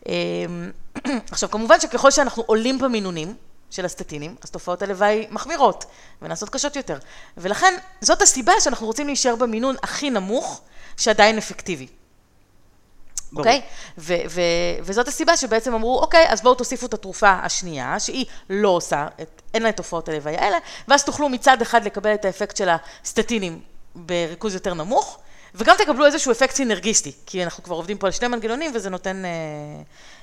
[0.09, 0.71] אמ,
[1.33, 3.35] עכשיו, כמובן שככל שאנחנו עולים במינונים
[3.71, 5.85] של הסטטינים, אז תופעות הלוואי מחמירות
[6.23, 6.99] ונעשות קשות יותר.
[7.37, 10.61] ולכן, זאת הסיבה שאנחנו רוצים להישאר במינון הכי נמוך,
[10.97, 11.87] שעדיין אפקטיבי.
[13.37, 13.63] אוקיי?
[13.99, 14.41] ו- ו-
[14.83, 19.43] וזאת הסיבה שבעצם אמרו, אוקיי, אז בואו תוסיפו את התרופה השנייה, שהיא לא עושה, את,
[19.55, 23.61] אין לה את תופעות הלוואי האלה, ואז תוכלו מצד אחד לקבל את האפקט של הסטטינים
[23.95, 25.19] בריכוז יותר נמוך,
[25.55, 29.25] וגם תקבלו איזשהו אפקט סינרגיסטי, כי אנחנו כבר עובדים פה על שני מנגנונים, וזה נותן,
[29.25, 29.31] אה,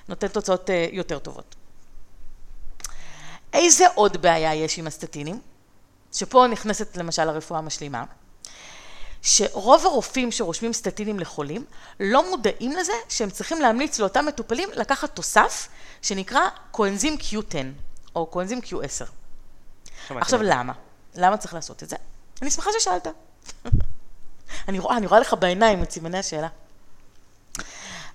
[0.09, 1.55] נותן תוצאות אה, יותר טובות.
[3.53, 5.41] איזה עוד בעיה יש עם הסטטינים?
[6.13, 8.03] שפה נכנסת למשל הרפואה המשלימה.
[9.21, 11.65] שרוב הרופאים שרושמים סטטינים לחולים
[11.99, 15.67] לא מודעים לזה שהם צריכים להמליץ לאותם מטופלים לקחת תוסף
[16.01, 17.55] שנקרא קואנזים Q10
[18.15, 19.05] או קואנזים Q10.
[20.07, 20.41] שמעתי עכשיו.
[20.43, 20.73] למה?
[21.15, 21.95] למה צריך לעשות את זה?
[22.41, 23.07] אני שמחה ששאלת.
[24.67, 26.47] אני רואה, אני רואה לך בעיניים את סימני השאלה.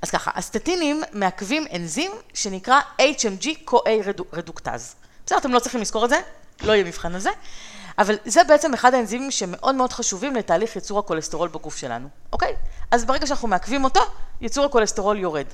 [0.03, 4.94] אז ככה, הסטטינים מעכבים אנזים שנקרא HMG CoA רדו- רדוקטז.
[5.27, 6.20] בסדר, אתם לא צריכים לזכור את זה,
[6.62, 7.20] לא יהיה מבחן על
[7.99, 12.55] אבל זה בעצם אחד האנזימים שמאוד מאוד חשובים לתהליך ייצור הכולסטרול בגוף שלנו, אוקיי?
[12.90, 14.01] אז ברגע שאנחנו מעכבים אותו,
[14.40, 15.47] ייצור הכולסטרול יורד.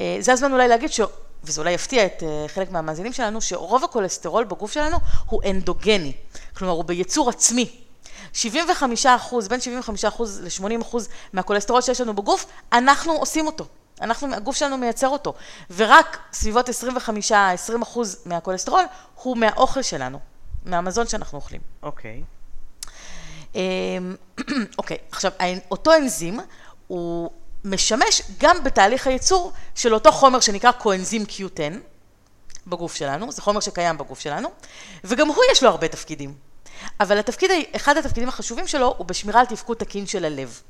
[0.00, 1.00] אה, זה הזמן אולי להגיד ש...
[1.44, 6.12] וזה אולי יפתיע את אה, חלק מהמאזינים שלנו, שרוב הכולסטרול בגוף שלנו הוא אנדוגני,
[6.56, 7.83] כלומר הוא בייצור עצמי.
[8.32, 13.66] 75 אחוז, בין 75 אחוז ל-80 אחוז מהכולסטרול שיש לנו בגוף, אנחנו עושים אותו.
[14.00, 15.34] אנחנו, הגוף שלנו מייצר אותו,
[15.76, 16.72] ורק סביבות 25-20
[17.82, 18.84] אחוז מהכולסטרול
[19.22, 20.18] הוא מהאוכל שלנו,
[20.64, 21.60] מהמזון שאנחנו אוכלים.
[21.82, 22.22] אוקיי.
[23.54, 23.60] אמ,
[24.78, 25.32] אוקיי, עכשיו,
[25.70, 26.40] אותו אנזים
[26.86, 27.30] הוא
[27.64, 31.74] משמש גם בתהליך הייצור של אותו חומר שנקרא קואנזים Q10
[32.66, 34.48] בגוף שלנו, זה חומר שקיים בגוף שלנו,
[35.04, 36.34] וגם הוא יש לו הרבה תפקידים.
[37.00, 40.60] אבל התפקיד, אחד התפקידים החשובים שלו הוא בשמירה על תפקוד תקין של הלב.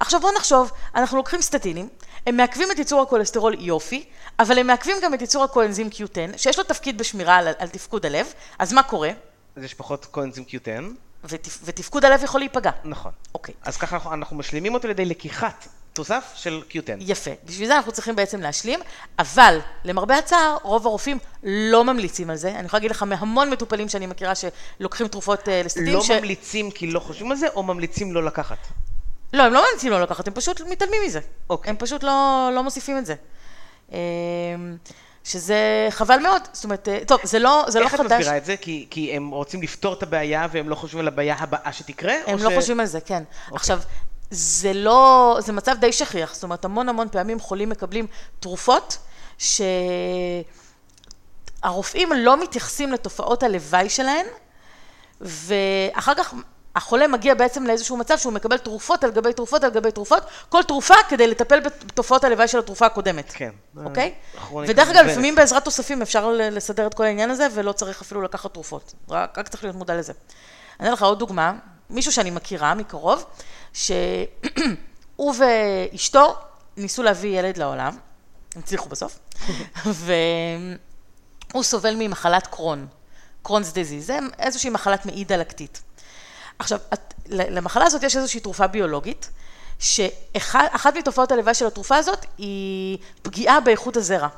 [0.00, 1.88] עכשיו בואו נחשוב, אנחנו לוקחים סטטינים,
[2.26, 4.04] הם מעכבים את ייצור הכולסטרול יופי,
[4.38, 8.06] אבל הם מעכבים גם את ייצור הקואנזים Q10, שיש לו תפקיד בשמירה על, על תפקוד
[8.06, 9.10] הלב, אז מה קורה?
[9.56, 10.84] אז יש פחות קואנזים Q10.
[11.24, 12.70] ותפ, ותפקוד הלב יכול להיפגע.
[12.84, 13.12] נכון.
[13.34, 13.54] אוקיי.
[13.62, 16.96] אז ככה אנחנו, אנחנו משלימים אותו על ידי לקיחת תוסף של Q10.
[17.00, 17.30] יפה.
[17.44, 18.80] בשביל זה אנחנו צריכים בעצם להשלים,
[19.18, 22.50] אבל למרבה הצער, רוב הרופאים לא ממליצים על זה.
[22.50, 25.86] אני יכולה להגיד לך מהמון מטופלים שאני מכירה שלוקחים תרופות אה, לסטטים.
[25.86, 26.10] לא ש...
[26.10, 28.58] ממליצים כי לא חושבים על זה, או ממליצים לא לקחת?
[29.32, 31.20] לא, הם לא ממליצים לא לקחת, הם פשוט מתעלמים מזה.
[31.50, 31.70] אוקיי.
[31.70, 33.14] הם פשוט לא, לא מוסיפים את זה.
[33.92, 33.98] אה,
[35.24, 38.06] שזה חבל מאוד, זאת אומרת, אה, טוב, זה לא, זה לא איך חדש.
[38.06, 38.56] את מסבירה את זה?
[38.56, 42.14] כי, כי הם רוצים לפתור את הבעיה והם לא חושבים על הבעיה הבאה שתקרה?
[42.26, 42.54] הם לא ש...
[42.54, 43.22] חושבים על זה, כן.
[43.52, 43.80] עכשיו,
[44.30, 48.06] זה לא, זה מצב די שכיח, זאת אומרת, המון המון פעמים חולים מקבלים
[48.40, 48.98] תרופות
[51.62, 54.26] שהרופאים לא מתייחסים לתופעות הלוואי שלהן,
[55.20, 56.34] ואחר כך
[56.76, 60.62] החולה מגיע בעצם לאיזשהו מצב שהוא מקבל תרופות על גבי תרופות על גבי תרופות, כל
[60.62, 63.32] תרופה כדי לטפל בתופעות הלוואי של התרופה הקודמת.
[63.34, 63.50] כן.
[63.84, 64.14] אוקיי?
[64.68, 65.04] ודרך אגב.
[65.06, 68.94] לפעמים בעזרת תוספים אפשר לסדר את כל העניין הזה, ולא צריך אפילו לקחת תרופות.
[69.10, 70.12] רק, רק צריך להיות מודע לזה.
[70.80, 71.52] אני אתן לך עוד דוגמה,
[71.90, 73.24] מישהו שאני מכירה מקרוב,
[73.78, 76.36] שהוא ואשתו
[76.76, 77.96] ניסו להביא ילד לעולם,
[78.54, 79.18] הם הצליחו בסוף,
[81.52, 82.86] והוא סובל ממחלת קרון,
[83.42, 85.82] קרונס דיזיז, זה איזושהי מחלת מעי דלקתית.
[86.58, 89.30] עכשיו, את- למחלה הזאת יש איזושהי תרופה ביולוגית,
[89.78, 94.28] שאחת מתופעות הלוואי של התרופה הזאת היא פגיעה באיכות הזרע.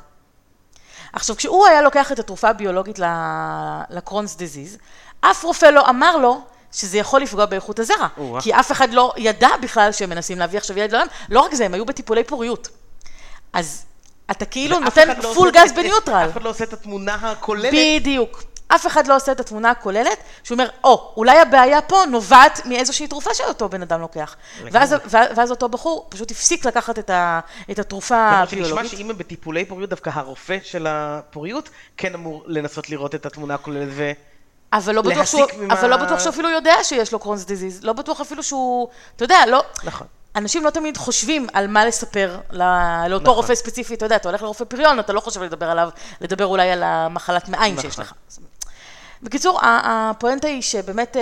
[1.13, 2.99] עכשיו, כשהוא היה לוקח את התרופה הביולוגית
[3.89, 4.77] לקרונס דיזיז,
[5.21, 6.41] אף רופא לא אמר לו
[6.71, 8.07] שזה יכול לפגוע באיכות הזרע.
[8.39, 11.07] כי אף אחד לא ידע בכלל שהם מנסים להביא עכשיו ילד לעולם.
[11.29, 12.69] לא רק זה, הם היו בטיפולי פוריות.
[13.53, 13.85] אז
[14.31, 16.25] אתה כאילו נותן לא פול גז בניוטרל.
[16.25, 17.73] אף אחד לא עושה את התמונה הכוללת.
[17.73, 18.43] בדיוק.
[18.75, 23.07] אף אחד לא עושה את התמונה הכוללת, שהוא אומר, או, אולי הבעיה פה נובעת מאיזושהי
[23.07, 24.35] תרופה שאותו בן אדם לוקח.
[24.71, 27.39] ואז, ואז, אותו בחור פשוט הפסיק לקחת את, ה,
[27.71, 28.91] את התרופה למרות שנשמע הביולוגית.
[28.91, 33.89] שאם הם בטיפולי פוריות, דווקא הרופא של הפוריות כן אמור לנסות לראות את התמונה הכוללת
[33.91, 34.11] ו...
[34.73, 37.83] אבל לא, בטוח שהוא, ממה- אבל לא בטוח שהוא אפילו יודע שיש לו קרונס דיזיז,
[37.83, 40.07] לא בטוח אפילו שהוא, אתה יודע, לא, נכון.
[40.35, 42.63] אנשים לא תמיד חושבים על מה לספר ל-
[43.07, 43.35] לאותו נכון.
[43.35, 45.89] רופא ספציפי, אתה יודע, אתה הולך לרופא פריון, אתה לא חושב לדבר עליו,
[46.21, 48.03] לדבר אולי על המחלת מעיים שיש נכון.
[48.05, 48.13] לך.
[49.23, 51.21] בקיצור, הפואנטה היא שבאמת אה,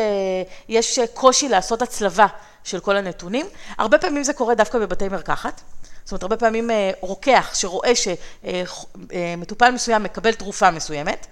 [0.69, 2.25] יש קושי לעשות הצלבה
[2.63, 3.45] של כל הנתונים.
[3.77, 5.61] הרבה פעמים זה קורה דווקא בבתי מרקחת.
[6.09, 11.27] זאת אומרת, הרבה פעמים אה, רוקח שרואה שמטופל מסוים מקבל תרופה מסוימת,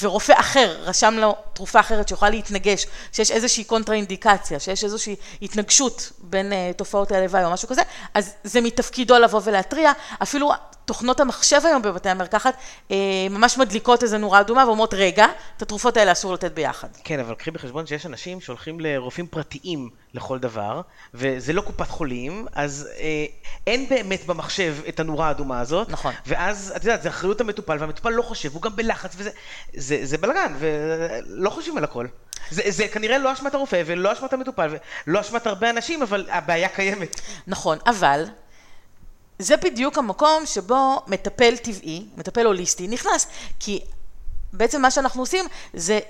[0.00, 6.52] ורופא אחר רשם לו תרופה אחרת שיכולה להתנגש, שיש איזושהי קונטרה-אינדיקציה, שיש איזושהי התנגשות בין
[6.52, 7.82] אה, תופעות הלוואי או משהו כזה,
[8.14, 9.92] אז זה מתפקידו לבוא ולהתריע.
[10.22, 10.52] אפילו
[10.84, 12.54] תוכנות המחשב היום בבתי המרקחת
[12.90, 12.96] אה,
[13.30, 16.88] ממש מדליקות איזו נורה אדומה ואומרות, רגע, את התרופות האלה אסור לתת ביחד.
[17.04, 20.80] כן, אבל קחי בחשבון שיש אנשים שהולכים לרופאים פרטיים לכל דבר,
[21.14, 23.24] וזה לא קופת חולים, אז אה,
[23.66, 25.88] אין באמת במחשב את הנורה האדומה הזאת.
[25.88, 26.14] נכון.
[26.26, 29.30] ואז, את יודעת, זה אחריות המטופל, והמטופל לא חושב, הוא גם בלחץ, וזה
[29.74, 32.06] זה, זה בלאגן, ולא חושבים על הכל.
[32.50, 36.68] זה, זה כנראה לא אשמת הרופא, ולא אשמת המטופל, ולא אשמת הרבה אנשים, אבל הבעיה
[36.68, 37.20] קיימת.
[37.46, 38.24] נכון, אבל
[39.38, 43.26] זה בדיוק המקום שבו מטפל טבעי, מטפל הוליסטי, נכנס.
[43.60, 43.80] כי
[44.52, 45.44] בעצם מה שאנחנו עושים
[45.74, 46.00] זה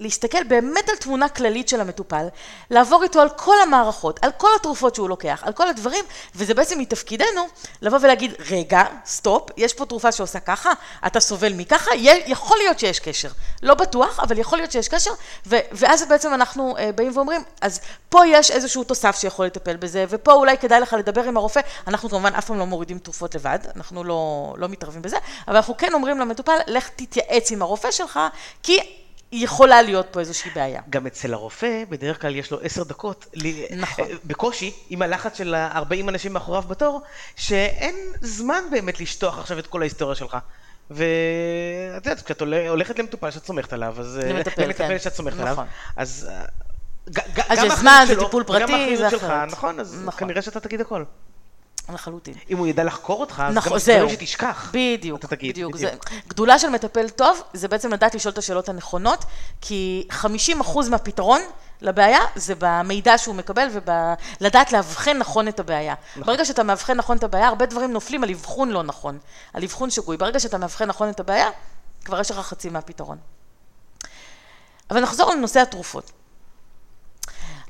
[0.00, 2.26] להסתכל באמת על תמונה כללית של המטופל,
[2.70, 6.78] לעבור איתו על כל המערכות, על כל התרופות שהוא לוקח, על כל הדברים, וזה בעצם
[6.78, 7.46] מתפקידנו
[7.82, 10.72] לבוא ולהגיד, רגע, סטופ, יש פה תרופה שעושה ככה,
[11.06, 11.90] אתה סובל מככה,
[12.26, 13.28] יכול להיות שיש קשר.
[13.62, 15.10] לא בטוח, אבל יכול להיות שיש קשר,
[15.46, 20.04] ו- ואז בעצם אנחנו אה, באים ואומרים, אז פה יש איזשהו תוסף שיכול לטפל בזה,
[20.08, 23.58] ופה אולי כדאי לך לדבר עם הרופא, אנחנו כמובן אף פעם לא מורידים תרופות לבד,
[23.76, 25.16] אנחנו לא, לא מתערבים בזה,
[25.48, 28.20] אבל אנחנו כן אומרים למטופל, לך תתייעץ עם הרופא שלך,
[28.62, 28.80] כי
[29.32, 30.82] יכולה להיות פה איזושהי בעיה.
[30.90, 33.26] גם אצל הרופא, בדרך כלל יש לו עשר דקות,
[33.76, 34.04] נכון.
[34.04, 37.02] אה, בקושי, עם הלחץ של ה-40 אנשים מאחוריו בתור,
[37.36, 40.36] שאין זמן באמת לשטוח עכשיו את כל ההיסטוריה שלך.
[40.90, 44.20] ואת יודעת, כשאת הול- הולכת למטופל שאת סומכת עליו, אז...
[44.22, 44.98] אה, למטפל, למטפל כן.
[44.98, 45.48] שאת סומכת נכון.
[45.48, 45.64] עליו,
[45.96, 46.28] אז...
[46.30, 46.44] אה,
[47.48, 49.50] אז גם יש האחריות זמן, זה טיפול פרטי, האחריות זה שלך, אחרת.
[49.52, 50.20] נכון, אז נכון.
[50.20, 51.04] כנראה שאתה תגיד הכל.
[51.94, 52.34] לחלוטין.
[52.50, 53.96] אם הוא ידע לחקור אותך, אז נכון, גם זהו.
[53.96, 54.70] דברים שתשכח.
[54.72, 55.74] בדיוק, אתה תגיד, בדיוק.
[55.74, 56.10] בדיוק.
[56.10, 59.24] זה, גדולה של מטפל טוב, זה בעצם לדעת לשאול את השאלות הנכונות,
[59.60, 61.40] כי 50% מהפתרון
[61.80, 65.94] לבעיה, זה במידע שהוא מקבל ובלדעת לאבחן נכון את הבעיה.
[66.10, 66.22] נכון.
[66.22, 69.18] ברגע שאתה מאבחן נכון את הבעיה, הרבה דברים נופלים על אבחון לא נכון,
[69.52, 70.16] על אבחון שגוי.
[70.16, 71.48] ברגע שאתה מאבחן נכון את הבעיה,
[72.04, 73.18] כבר יש לך חצי מהפתרון.
[74.90, 76.12] אבל נחזור לנושא התרופות.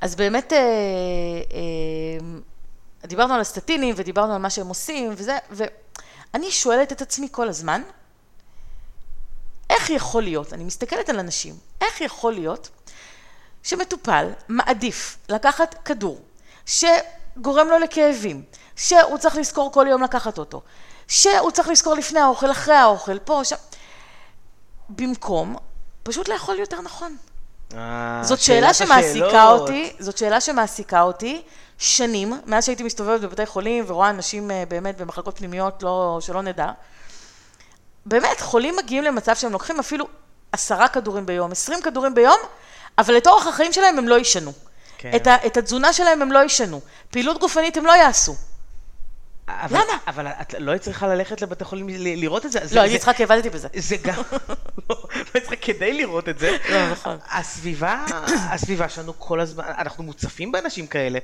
[0.00, 2.38] אז באמת, אה, אה,
[3.06, 7.82] דיברנו על הסטטינים ודיברנו על מה שהם עושים וזה, ואני שואלת את עצמי כל הזמן,
[9.70, 12.68] איך יכול להיות, אני מסתכלת על אנשים, איך יכול להיות
[13.62, 16.20] שמטופל מעדיף לקחת כדור
[16.66, 18.42] שגורם לו לכאבים,
[18.76, 20.62] שהוא צריך לזכור כל יום לקחת אותו,
[21.08, 23.56] שהוא צריך לזכור לפני האוכל, אחרי האוכל, פה, שם,
[24.88, 25.56] במקום
[26.02, 27.16] פשוט לאכול יותר נכון.
[27.74, 31.42] אה, זאת שאלה שמעסיקה אותי, זאת שאלה שמעסיקה אותי
[31.78, 36.70] שנים, מאז שהייתי מסתובבת בבתי חולים ורואה אנשים אה, באמת במחלקות פנימיות, לא, שלא נדע.
[38.06, 40.06] באמת, חולים מגיעים למצב שהם לוקחים אפילו
[40.52, 42.38] עשרה כדורים ביום, עשרים כדורים ביום,
[42.98, 44.52] אבל את אורח החיים שלהם הם לא ישנו.
[44.98, 45.10] כן.
[45.16, 46.80] את, ה, את התזונה שלהם הם לא ישנו.
[47.10, 48.34] פעילות גופנית הם לא יעשו.
[49.48, 49.98] אבל, למה?
[50.06, 52.60] אבל את לא היית צריכה ללכת לבתי חולים לראות את זה.
[52.72, 53.68] לא, הייתי צריכה כי עבדתי בזה.
[53.76, 54.14] זה גם,
[54.90, 56.56] לא, לא היית צריכה כדי לראות את זה.
[56.68, 57.18] לא, נכון.
[57.30, 58.04] הסביבה,
[58.50, 61.18] הסביבה שלנו כל הזמן, אנחנו מוצפים באנשים כאלה.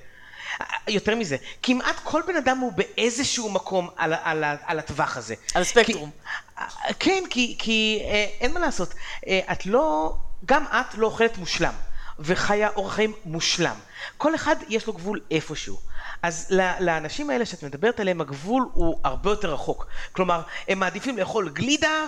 [0.88, 5.34] יותר מזה, כמעט כל בן אדם הוא באיזשהו מקום על, על, על, על הטווח הזה.
[5.54, 6.10] על הספקטרום.
[6.56, 8.94] כי, כן, כי, כי אה, אין מה לעשות.
[9.26, 10.14] אה, את לא,
[10.44, 11.74] גם את לא אוכלת מושלם,
[12.18, 13.76] וחיה אורח חיים מושלם.
[14.16, 15.78] כל אחד יש לו גבול איפשהו.
[16.24, 16.46] אז
[16.80, 19.86] לאנשים האלה שאת מדברת עליהם, הגבול הוא הרבה יותר רחוק.
[20.12, 22.04] כלומר, הם מעדיפים לאכול גלידה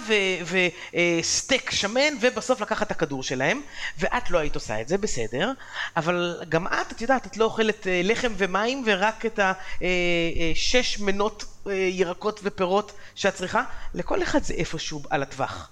[1.23, 3.63] וסטייק שמן, ובסוף לקחת את הכדור שלהם,
[3.99, 5.53] ואת לא היית עושה את זה, בסדר,
[5.97, 11.01] אבל גם את, את יודעת, את לא אוכלת אה, לחם ומים, ורק את השש אה,
[11.01, 11.45] אה, מנות
[11.91, 13.63] ירקות ופירות שאת צריכה,
[13.95, 15.71] לכל אחד זה איפשהו על הטווח.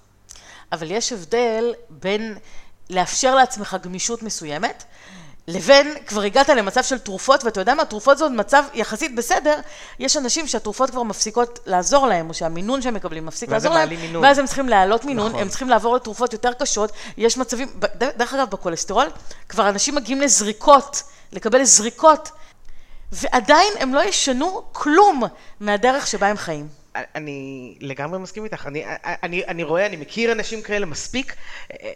[0.71, 2.37] אבל יש הבדל בין
[2.89, 4.83] לאפשר לעצמך גמישות מסוימת,
[5.47, 9.59] לבין כבר הגעת למצב של תרופות, ואתה יודע מה, תרופות זה עוד מצב יחסית בסדר,
[9.99, 14.23] יש אנשים שהתרופות כבר מפסיקות לעזור להם, או שהמינון שהם מקבלים מפסיק לעזור להם, מינון.
[14.23, 15.41] ואז הם צריכים להעלות מינון, נכון.
[15.41, 19.07] הם צריכים לעבור לתרופות יותר קשות, יש מצבים, דרך אגב, בכולסטרול,
[19.49, 22.29] כבר אנשים מגיעים לזריקות, לקבל זריקות,
[23.11, 25.23] ועדיין הם לא ישנו כלום
[25.59, 26.84] מהדרך שבה הם חיים.
[27.15, 28.83] אני לגמרי מסכים איתך, אני,
[29.23, 31.35] אני, אני רואה, אני מכיר אנשים כאלה מספיק,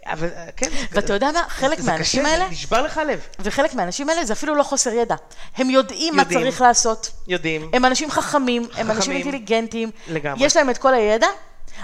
[0.06, 0.70] אבל כן.
[0.92, 3.26] ואתה יודע מה, חלק זה, מהאנשים האלה, זה נשבר לך הלב.
[3.40, 5.14] וחלק מהאנשים האלה זה אפילו לא חוסר ידע.
[5.56, 7.10] הם יודעים, יודעים מה צריך לעשות.
[7.28, 7.70] יודעים.
[7.72, 9.90] הם אנשים חכמים, חכמים הם אנשים אינטליגנטים.
[10.08, 10.46] לגמרי.
[10.46, 11.26] יש להם את כל הידע.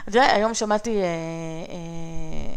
[0.09, 0.91] אתה יודע, היום שמעתי...
[0.91, 1.05] אה,
[1.69, 2.57] אה,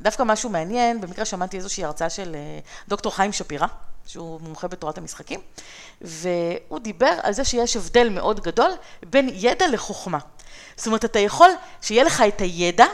[0.00, 2.58] דווקא משהו מעניין, במקרה שמעתי איזושהי הרצאה של אה,
[2.88, 3.66] דוקטור חיים שפירא,
[4.08, 5.40] שהוא מומחה בתורת המשחקים,
[6.00, 8.70] והוא דיבר על זה שיש הבדל מאוד גדול
[9.06, 10.18] בין ידע לחוכמה.
[10.76, 11.50] זאת אומרת, אתה יכול
[11.82, 12.86] שיהיה לך את הידע,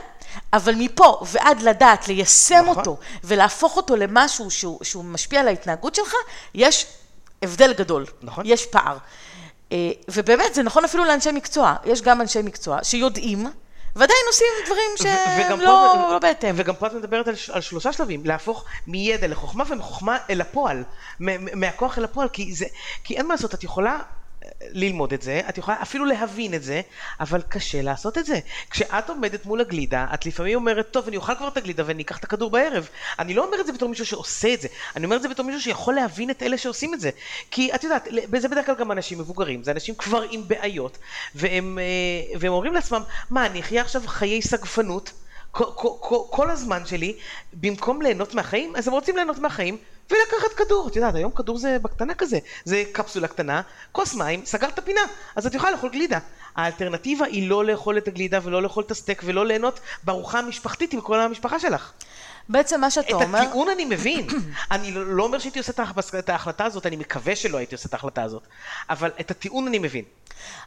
[0.53, 2.77] אבל מפה ועד לדעת ליישם נכון.
[2.79, 6.15] אותו ולהפוך אותו למשהו שהוא, שהוא משפיע על ההתנהגות שלך,
[6.55, 6.87] יש
[7.43, 8.07] הבדל גדול.
[8.23, 8.45] נכון.
[8.47, 8.97] יש פער.
[9.73, 11.75] אה, ובאמת, זה נכון אפילו לאנשי מקצוע.
[11.85, 13.47] יש גם אנשי מקצוע שיודעים
[13.97, 16.55] ועדיין עושים דברים שהם לא, לא בהתאם.
[16.57, 20.85] וגם פה את מדברת על, על שלושה שלבים, להפוך מידע לחוכמה ומחוכמה אל הפועל,
[21.55, 22.67] מהכוח אל הפועל, כי, זה,
[23.05, 23.99] כי אין מה לעשות, את יכולה
[24.71, 26.81] ללמוד את זה, את יכולה אפילו להבין את זה,
[27.21, 28.39] אבל קשה לעשות את זה.
[28.71, 32.19] כשאת עומדת מול הגלידה, את לפעמים אומרת, טוב, אני אוכל כבר את הגלידה ואני אקח
[32.19, 32.89] את הכדור בערב.
[33.19, 35.47] אני לא אומר את זה בתור מישהו שעושה את זה, אני אומר את זה בתור
[35.47, 37.11] מישהו שיכול להבין את אלה שעושים את זה.
[37.51, 40.99] כי את יודעת, זה בדרך כלל גם אנשים מבוגרים, זה אנשים כבר עם בעיות,
[41.35, 45.13] והם, אה, והם אומרים לעצמם, מה, אני אחיה עכשיו חיי סגפנות?
[45.51, 45.65] כל,
[46.01, 47.17] כל, כל הזמן שלי,
[47.53, 49.77] במקום ליהנות מהחיים, אז הם רוצים ליהנות מהחיים,
[50.11, 50.89] ולקחת כדור.
[50.89, 52.39] את יודעת, היום כדור זה בקטנה כזה.
[52.65, 53.63] זה קפסולה קטנה,
[53.93, 55.01] כוס מים, סגרת פינה.
[55.37, 56.19] אז את יכולה לאכול גלידה.
[56.57, 61.01] האלטרנטיבה היא לא לאכול את הגלידה ולא לאכול את הסטייק ולא ליהנות בארוחה המשפחתית עם
[61.01, 61.93] כל המשפחה שלך.
[62.49, 63.39] בעצם מה שאתה את אומר...
[63.39, 64.27] את הטיעון אני מבין.
[64.71, 65.73] אני לא, לא אומר שהייתי עושה
[66.19, 68.43] את ההחלטה הזאת, אני מקווה שלא הייתי עושה את ההחלטה הזאת.
[68.91, 70.05] אבל את הטיעון אני מבין.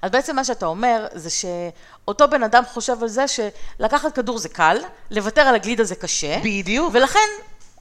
[0.02, 4.50] אז בעצם מה שאתה אומר זה שאותו בן אדם חושב על זה שלקחת כדור זה
[4.50, 4.78] קל,
[5.12, 6.39] לוותר על הגלידה זה קשה.
[6.43, 6.89] בדיוק.
[6.93, 7.30] ולכן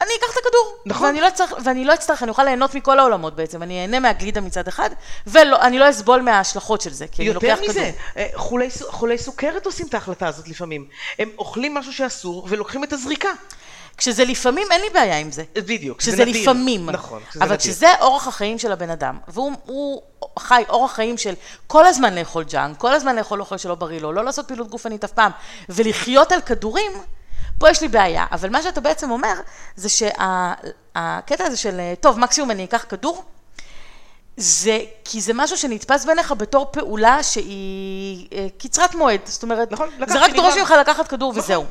[0.01, 0.77] אני אקח את הכדור.
[0.87, 1.07] נכון.
[1.07, 3.63] ואני לא, צריך, ואני לא אצטרך, אני אוכל ליהנות מכל העולמות בעצם.
[3.63, 4.91] אני אהנה מהגלידה מצד אחד,
[5.27, 7.61] ואני לא אסבול מההשלכות של זה, כי אני לוקח כדור.
[7.61, 10.87] יותר מזה, אה, חולי, חולי סוכרת עושים את ההחלטה הזאת לפעמים.
[11.19, 13.29] הם אוכלים משהו שאסור ולוקחים את הזריקה.
[13.97, 15.45] כשזה לפעמים, אין לי בעיה עם זה.
[15.55, 16.91] בדיוק, כשזה לפעמים.
[16.91, 17.59] נכון, כשזה אבל נדיר.
[17.73, 20.03] כשזה אורח החיים של הבן אדם, והוא
[20.39, 21.35] חי אורח חיים של
[21.67, 25.05] כל הזמן לאכול ג'אנק, כל הזמן לאכול אוכל שלא בריא לו, לא לעשות פעילות גופנית
[25.05, 25.33] אף פעם,
[25.69, 26.93] ולחיות על כדורים,
[27.59, 29.35] פה יש לי בעיה, אבל מה שאתה בעצם אומר,
[29.77, 33.25] זה שהקטע הזה של, טוב, מקסימום אני אקח כדור,
[34.37, 39.89] זה, כי זה משהו שנתפס בעיניך בתור פעולה שהיא אה, קצרת מועד, זאת אומרת, נכון,
[40.07, 41.43] זה רק דורש ממך לקחת כדור נכון.
[41.43, 41.65] וזהו.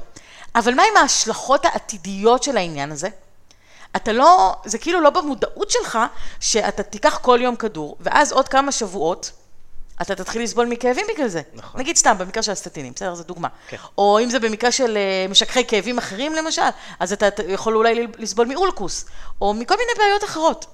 [0.55, 3.09] אבל מה עם ההשלכות העתידיות של העניין הזה?
[3.95, 5.99] אתה לא, זה כאילו לא במודעות שלך,
[6.39, 9.31] שאתה תיקח כל יום כדור, ואז עוד כמה שבועות,
[10.01, 11.41] אתה תתחיל לסבול מכאבים בגלל זה.
[11.53, 11.79] נכון.
[11.81, 13.15] נגיד סתם, במקרה של הסטטינים, בסדר?
[13.15, 13.47] זו דוגמה.
[13.67, 13.77] כן.
[13.97, 16.61] או אם זה במקרה של אה, משככי כאבים אחרים למשל,
[16.99, 19.05] אז אתה יכול אולי לסבול מאולקוס,
[19.41, 20.65] או מכל מיני בעיות אחרות.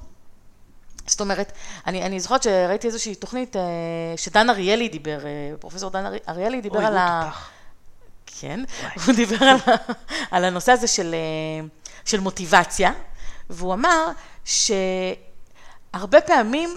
[1.08, 1.52] זאת אומרת,
[1.88, 3.62] אני, אני זוכרת שראיתי איזושהי תוכנית אה,
[4.18, 5.30] שדן אריאלי דיבר, אה,
[5.60, 7.22] פרופסור דן ארי- אריאלי דיבר אוי, על ה...
[7.26, 7.50] תותח.
[8.40, 8.60] כן,
[9.06, 9.58] הוא דיבר על,
[10.32, 11.16] על הנושא הזה של,
[12.06, 12.92] של מוטיבציה,
[13.50, 14.08] והוא אמר
[14.46, 16.70] שהרבה פעמים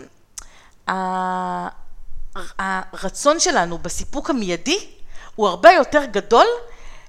[2.59, 4.89] הרצון שלנו בסיפוק המיידי
[5.35, 6.47] הוא הרבה יותר גדול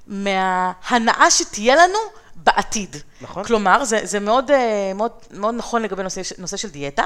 [0.07, 1.97] מההנאה שתהיה לנו
[2.35, 2.95] בעתיד.
[3.21, 3.43] נכון.
[3.43, 7.03] כלומר, זה, זה מאוד, אה, מאוד, מאוד נכון לגבי נושא, נושא של דיאטה.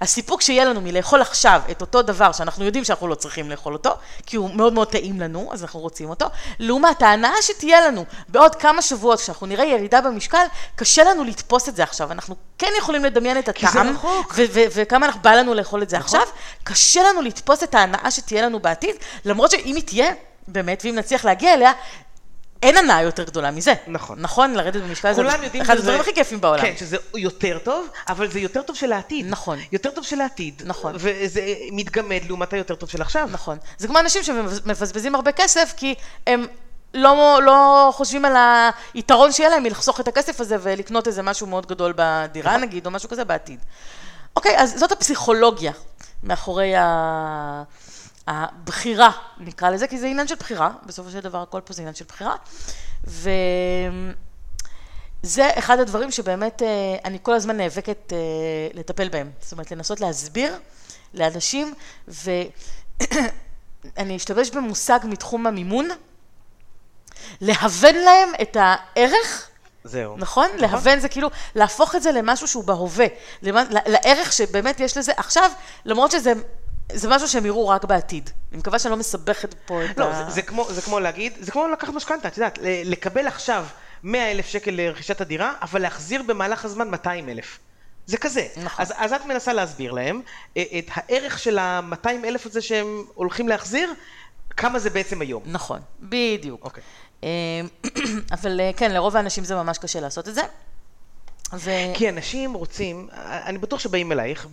[0.00, 3.90] הסיפוק שיהיה לנו מלאכול עכשיו את אותו דבר שאנחנו יודעים שאנחנו לא צריכים לאכול אותו,
[4.26, 6.26] כי הוא מאוד מאוד טעים לנו, אז אנחנו רוצים אותו,
[6.58, 10.44] לעומת ההנאה שתהיה לנו בעוד כמה שבועות, כשאנחנו נראה ירידה במשקל,
[10.76, 12.12] קשה לנו לתפוס את זה עכשיו.
[12.12, 14.34] אנחנו כן יכולים לדמיין את כי זה הטעם, רחוק.
[14.74, 16.20] וכמה אנחנו- בא לנו לאכול את זה נכון.
[16.20, 16.34] עכשיו.
[16.64, 20.12] קשה לנו לתפוס את ההנאה שתהיה לנו בעתיד, למרות שאם היא תהיה,
[20.48, 21.72] באמת, ואם נצליח להגיע אליה,
[22.62, 23.74] אין הנאה יותר גדולה מזה.
[23.86, 24.20] נכון.
[24.20, 25.22] נכון, לרדת במשקל זה
[25.62, 25.76] אחד.
[25.76, 26.62] הדברים הכי כיפים בעולם.
[26.62, 29.26] כן, שזה יותר טוב, אבל זה יותר טוב של העתיד.
[29.28, 29.58] נכון.
[29.72, 30.62] יותר טוב של העתיד.
[30.64, 30.92] נכון.
[30.96, 31.40] וזה
[31.72, 33.28] מתגמד לעומת היותר טוב של עכשיו.
[33.32, 33.58] נכון.
[33.78, 35.94] זה כמו אנשים שמבזבזים הרבה כסף, כי
[36.26, 36.46] הם
[36.94, 38.36] לא, לא חושבים על
[38.94, 42.62] היתרון שיהיה להם מלחסוך את הכסף הזה ולקנות איזה משהו מאוד גדול בדירה, נכון.
[42.62, 43.58] נגיד, או משהו כזה בעתיד.
[44.36, 45.72] אוקיי, אז זאת הפסיכולוגיה
[46.22, 47.62] מאחורי ה...
[48.30, 51.94] הבחירה, נקרא לזה, כי זה עניין של בחירה, בסופו של דבר הכל פה זה עניין
[51.94, 52.36] של בחירה.
[53.04, 53.30] וזה
[55.58, 56.68] אחד הדברים שבאמת אה,
[57.04, 58.18] אני כל הזמן נאבקת אה,
[58.74, 59.30] לטפל בהם.
[59.40, 60.56] זאת אומרת, לנסות להסביר
[61.14, 61.74] לאנשים,
[62.08, 62.50] ואני
[64.16, 65.88] אשתמש במושג מתחום המימון,
[67.40, 69.46] להוון להם את הערך
[69.84, 70.16] זהו.
[70.16, 70.48] נכון?
[70.58, 73.06] להוון זה כאילו להפוך את זה למשהו שהוא בהווה,
[73.42, 75.50] למה- ל- לערך שבאמת יש לזה עכשיו,
[75.84, 76.32] למרות שזה
[76.94, 78.30] זה משהו שהם יראו רק בעתיד.
[78.52, 80.24] אני מקווה שאני לא מסבכת פה את לא, ה...
[80.24, 83.66] זה, זה, כמו, זה כמו להגיד, זה כמו לקחת משכנתה, את יודעת, לקבל עכשיו
[84.02, 87.58] 100 אלף שקל לרכישת הדירה, אבל להחזיר במהלך הזמן 200 אלף.
[88.06, 88.46] זה כזה.
[88.56, 88.82] נכון.
[88.82, 90.20] אז, אז את מנסה להסביר להם
[90.56, 93.94] אה, את הערך של ה-200 אלף הזה שהם הולכים להחזיר,
[94.56, 95.42] כמה זה בעצם היום.
[95.46, 96.64] נכון, בדיוק.
[96.64, 96.82] אוקיי.
[97.22, 97.28] אמ,
[98.40, 100.42] אבל אה, כן, לרוב האנשים זה ממש קשה לעשות את זה.
[101.52, 101.70] ו...
[101.94, 104.46] כי אנשים רוצים, אני בטוח שבאים אלייך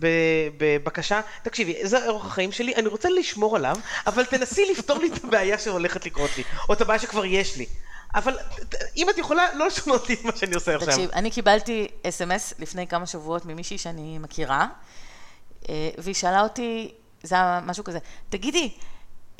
[0.58, 5.24] בבקשה, תקשיבי, זה אורח החיים שלי, אני רוצה לשמור עליו, אבל תנסי לפתור לי את
[5.24, 7.66] הבעיה שהולכת לקרות לי, או את הבעיה שכבר יש לי.
[8.14, 8.36] אבל
[8.96, 10.88] אם את יכולה, לא לשנות לי את מה שאני עושה עכשיו.
[10.88, 14.66] תקשיב, אני קיבלתי אס.אם.אס לפני כמה שבועות ממישהי שאני מכירה,
[15.68, 18.70] אה, והיא שאלה אותי, זה היה משהו כזה, תגידי,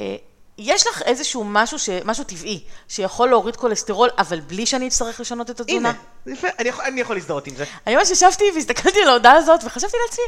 [0.01, 0.16] אה,
[0.59, 1.88] יש לך איזשהו משהו, ש...
[2.05, 5.92] משהו טבעי, שיכול להוריד כולסטרול, אבל בלי שאני אצטרך לשנות את התזונה?
[6.27, 7.64] הנה, יפה, אני יכול- אני יכול להזדהות עם זה.
[7.87, 10.25] אני ממש ישבתי והסתכלתי על ההודעה הזאת וחשבתי לעצמי,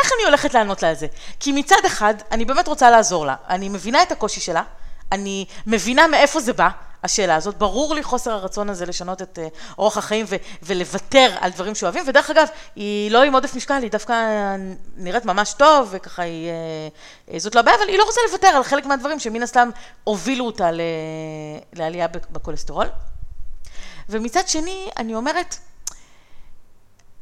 [0.00, 1.06] איך אני הולכת לענות לה על זה?
[1.40, 3.34] כי מצד אחד, אני באמת רוצה לעזור לה.
[3.48, 4.62] אני מבינה את הקושי שלה,
[5.12, 6.68] אני מבינה מאיפה זה בא,
[7.06, 7.58] השאלה הזאת.
[7.58, 12.04] ברור לי חוסר הרצון הזה לשנות את אה, אורח החיים ו- ולוותר על דברים שאוהבים,
[12.06, 14.14] ודרך אגב, היא לא עם עודף משקל, היא דווקא
[14.96, 16.48] נראית ממש טוב, וככה היא...
[16.48, 16.54] אה,
[17.34, 19.70] אה, זאת לא הבעיה, אבל היא לא רוצה לוותר על חלק מהדברים שמן הסתם
[20.04, 20.80] הובילו אותה ל-
[21.72, 22.86] לעלייה בכולסטרול.
[24.08, 25.56] ומצד שני, אני אומרת,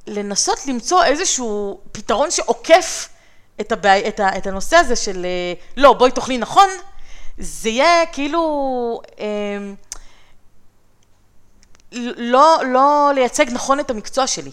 [0.07, 3.09] לנסות למצוא איזשהו פתרון שעוקף
[3.61, 5.27] את, הבעי, את, ה, את הנושא הזה של
[5.77, 6.69] לא, בואי תאכלי נכון,
[7.39, 9.27] זה יהיה כאילו אה,
[12.17, 14.51] לא, לא לייצג נכון את המקצוע שלי.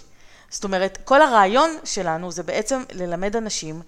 [0.49, 3.81] זאת אומרת, כל הרעיון שלנו זה בעצם ללמד אנשים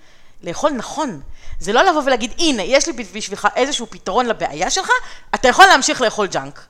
[0.43, 1.21] לאכול נכון.
[1.60, 4.89] זה לא לבוא ולהגיד, הנה, יש לי בשבילך איזשהו פתרון לבעיה שלך,
[5.36, 6.65] אתה יכול להמשיך לאכול ג'אנק.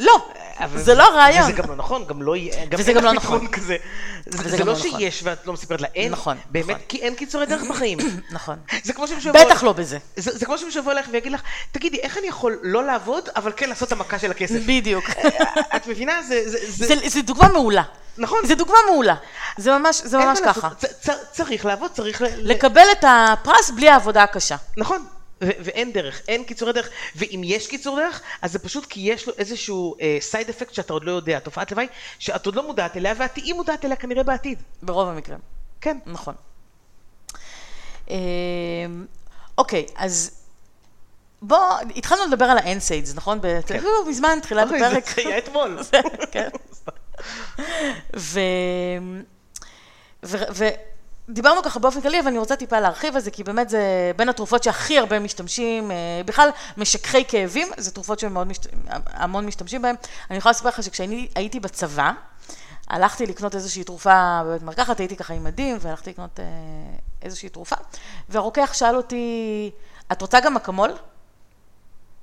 [0.00, 0.28] לא,
[0.76, 1.42] זה לא הרעיון.
[1.42, 3.48] וזה גם לא נכון, גם לא יהיה, גם וזה אין גם לא לך פתרון נכון.
[3.52, 3.76] כזה.
[4.26, 4.90] זה לא לא נכון.
[5.00, 6.80] שיש ואת לא מספרת לה, אין, נכון, באמת, נכון.
[6.88, 7.98] כי אין קיצורי דרך בחיים.
[8.32, 8.56] נכון.
[8.82, 9.98] זה כמו שמישהו יבוא- בטח לא בזה.
[10.16, 13.68] זה כמו שמישהו יבוא אליך ויגיד לך, תגידי, איך אני יכול לא לעבוד, אבל כן
[13.68, 14.58] לעשות את המכה של הכסף?
[14.66, 15.04] בדיוק.
[15.76, 16.22] את מבינה?
[16.22, 16.42] זה...
[16.50, 17.82] זה- זה- זה, זה דוגמה מעולה.
[18.18, 18.38] נכון.
[18.46, 19.14] זה דוגמה מעולה.
[19.56, 20.68] זה ממש, זה ממש ככה.
[21.32, 22.22] צריך לעבוד, צריך...
[22.36, 24.56] לקבל את הפרס בלי העבודה הקשה.
[24.76, 25.04] נכון.
[25.40, 29.32] ואין דרך, אין קיצורי דרך, ואם יש קיצור דרך, אז זה פשוט כי יש לו
[29.38, 31.86] איזשהו סייד uh, אפקט שאתה עוד לא יודע, תופעת לוואי,
[32.18, 34.62] שאת עוד לא מודעת אליה, ואת תהיי מודעת אליה כנראה בעתיד.
[34.82, 35.38] ברוב המקרים.
[35.80, 35.98] כן.
[36.06, 36.34] נכון.
[38.10, 38.14] אמ,
[39.58, 40.30] אוקיי, אז
[41.42, 41.58] בוא,
[41.96, 43.40] התחלנו לדבר על ה-NSAIDs, נכון?
[43.66, 43.80] כן.
[44.08, 45.10] מזמן, תחילת הפרק.
[45.14, 45.78] זה היה אתמול.
[46.32, 46.48] כן.
[48.16, 48.40] ו...
[51.30, 51.40] ו...
[51.40, 54.28] ודיברנו ככה באופן כללי, אבל אני רוצה טיפה להרחיב על זה, כי באמת זה בין
[54.28, 58.66] התרופות שהכי הרבה משתמשים, אה, בכלל משככי כאבים, זה תרופות שהמון משת...
[59.06, 59.94] המון משתמשים בהן.
[60.30, 62.12] אני יכולה לספר לך שכשאני הייתי בצבא,
[62.88, 66.44] הלכתי לקנות איזושהי תרופה בבית מרקחת, הייתי ככה עם מדים, והלכתי לקנות אה,
[67.22, 67.76] איזושהי תרופה,
[68.28, 69.70] והרוקח שאל אותי,
[70.12, 70.90] את רוצה גם אקמול?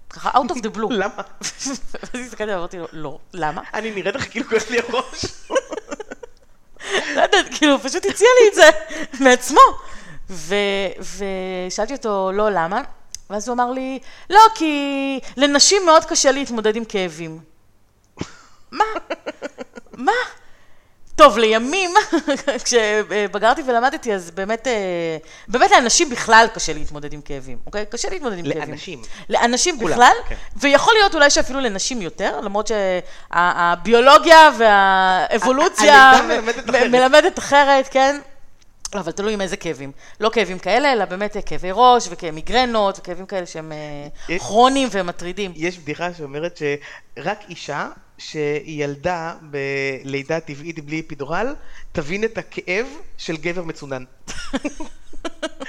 [0.10, 0.90] ככה, out of the blue.
[0.90, 1.14] למה?
[1.42, 3.62] ואז הסתכלתי ואמרתי לו, לא, למה?
[3.74, 5.26] אני נראית לך כאילו כואב לי הראש.
[7.16, 8.70] לא יודעת, כאילו, פשוט הציע לי את זה
[9.24, 9.62] מעצמו.
[11.68, 12.82] ושאלתי אותו, לא, למה?
[13.30, 17.40] ואז הוא אמר לי, לא, כי לנשים מאוד קשה להתמודד עם כאבים.
[18.72, 18.86] מה?
[19.94, 20.12] מה?
[21.18, 21.92] טוב, לימים,
[22.64, 24.74] כשבגרתי ולמדתי, אז באמת, אה,
[25.48, 27.86] באמת לאנשים בכלל קשה להתמודד עם כאבים, אוקיי?
[27.90, 28.60] קשה להתמודד עם כאבים.
[28.70, 29.02] לאנשים.
[29.30, 30.36] לאנשים כולם, בכלל, כן.
[30.56, 32.68] ויכול להיות אולי שאפילו לנשים יותר, למרות
[33.32, 36.12] שהביולוגיה והאבולוציה
[36.92, 37.88] מלמדת אחרת.
[37.92, 38.20] כן?
[38.96, 39.92] לא, אבל תלוי עם איזה כאבים.
[40.20, 43.78] לא כאבים כאלה, אלא באמת כאבי ראש ומיגרנות וכאבים כאלה שהם אה,
[44.30, 45.52] יש- כרוניים ומטרידים.
[45.56, 46.58] יש בדיחה שאומרת
[47.18, 47.88] שרק אישה
[48.18, 51.56] שילדה בלידה טבעית בלי אפידורל,
[51.92, 52.88] תבין את הכאב
[53.18, 54.04] של גבר מצונן.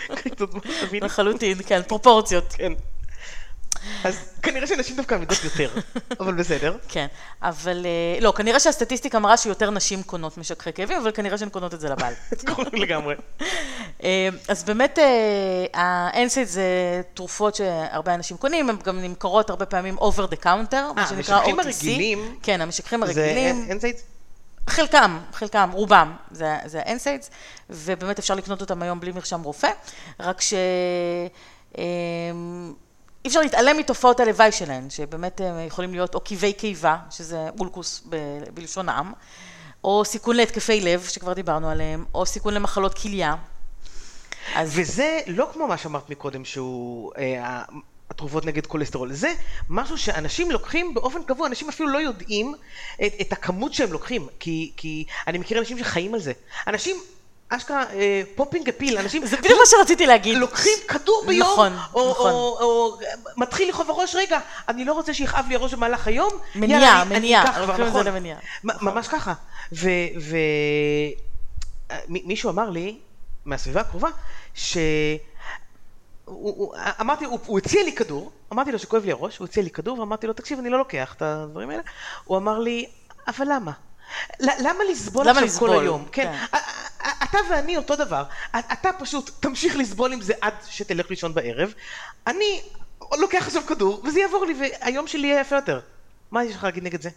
[1.02, 2.52] לחלוטין, כן, פרופורציות.
[2.52, 2.72] כן.
[4.04, 5.70] אז כנראה שנשים דווקא עמידות יותר,
[6.20, 6.76] אבל בסדר.
[6.88, 7.06] כן,
[7.42, 11.74] אבל אה, לא, כנראה שהסטטיסטיקה מראה שיותר נשים קונות משככי כאבים, אבל כנראה שהן קונות
[11.74, 12.14] את זה לבעל.
[12.82, 13.14] לגמרי.
[14.04, 14.98] אה, אז באמת,
[15.74, 16.62] ה-NSAID זה
[17.14, 20.46] תרופות שהרבה אנשים קונים, הן גם נמכרות הרבה פעמים over the counter,
[20.96, 21.48] מה אה, שנקרא OTC.
[21.50, 23.66] המשככים הרגילים- כן, המשככים זה הרגילים.
[23.68, 23.96] אין סייד?
[24.68, 27.26] חלקם, חלקם, רובם, זה, זה ה-NSAIDs,
[27.70, 29.70] ובאמת אפשר לקנות אותם היום בלי מרשם רופא,
[30.20, 30.54] רק ש...
[33.28, 38.02] אי אפשר להתעלם מתופעות הלוואי שלהן, שבאמת הם יכולים להיות או קיבי קיבה, שזה אולקוס
[38.54, 39.12] בלשון העם,
[39.84, 43.34] או סיכון להתקפי לב, שכבר דיברנו עליהם, או סיכון למחלות כליה.
[44.54, 47.62] אז וזה לא כמו מה שאמרת מקודם, שהוא אה,
[48.10, 49.12] התרופות נגד כולסטרול.
[49.12, 49.34] זה
[49.68, 52.54] משהו שאנשים לוקחים באופן קבוע, אנשים אפילו לא יודעים
[53.06, 56.32] את, את הכמות שהם לוקחים, כי, כי אני מכיר אנשים שחיים על זה.
[56.66, 56.96] אנשים,
[57.48, 60.38] אשכרה, אה, popping a pill, אנשים זה בדיוק מה שרציתי להגיד.
[60.38, 62.30] לוקחים כדור ביום, נכון, או, נכון.
[62.32, 62.98] או, או
[63.36, 67.42] מתחיל לכאוב הראש, רגע, אני לא רוצה שיכאב לי הראש במהלך היום, מניעה, יאללה, מניעה,
[67.42, 68.06] אני אקח כבר, נכון.
[68.06, 68.38] למניעה.
[68.64, 69.34] מ- ממש ככה.
[69.72, 69.88] ו...
[70.20, 70.36] ו...
[71.90, 72.98] אה, מ- מישהו אמר לי,
[73.44, 74.08] מהסביבה הקרובה,
[74.54, 74.76] ש...
[76.24, 79.62] הוא, הוא, אמרתי, הוא, הוא הציע לי כדור, אמרתי לו שכואב לי הראש, הוא הציע
[79.62, 81.82] לי כדור, ואמרתי לו, תקשיב, אני לא לוקח את הדברים האלה.
[82.24, 82.86] הוא אמר לי,
[83.28, 83.72] אבל למה?
[84.40, 85.70] למה לסבול למה עכשיו לסבול?
[85.70, 86.04] כל היום?
[86.12, 86.32] כן.
[86.50, 86.58] כן.
[87.24, 88.24] אתה ואני אותו דבר.
[88.56, 91.72] אתה פשוט תמשיך לסבול עם זה עד שתלך לישון בערב.
[92.26, 92.62] אני
[93.18, 95.80] לוקח עכשיו כדור, וזה יעבור לי, והיום שלי יהיה יפה יותר.
[96.30, 97.10] מה יש לך להגיד נגד זה?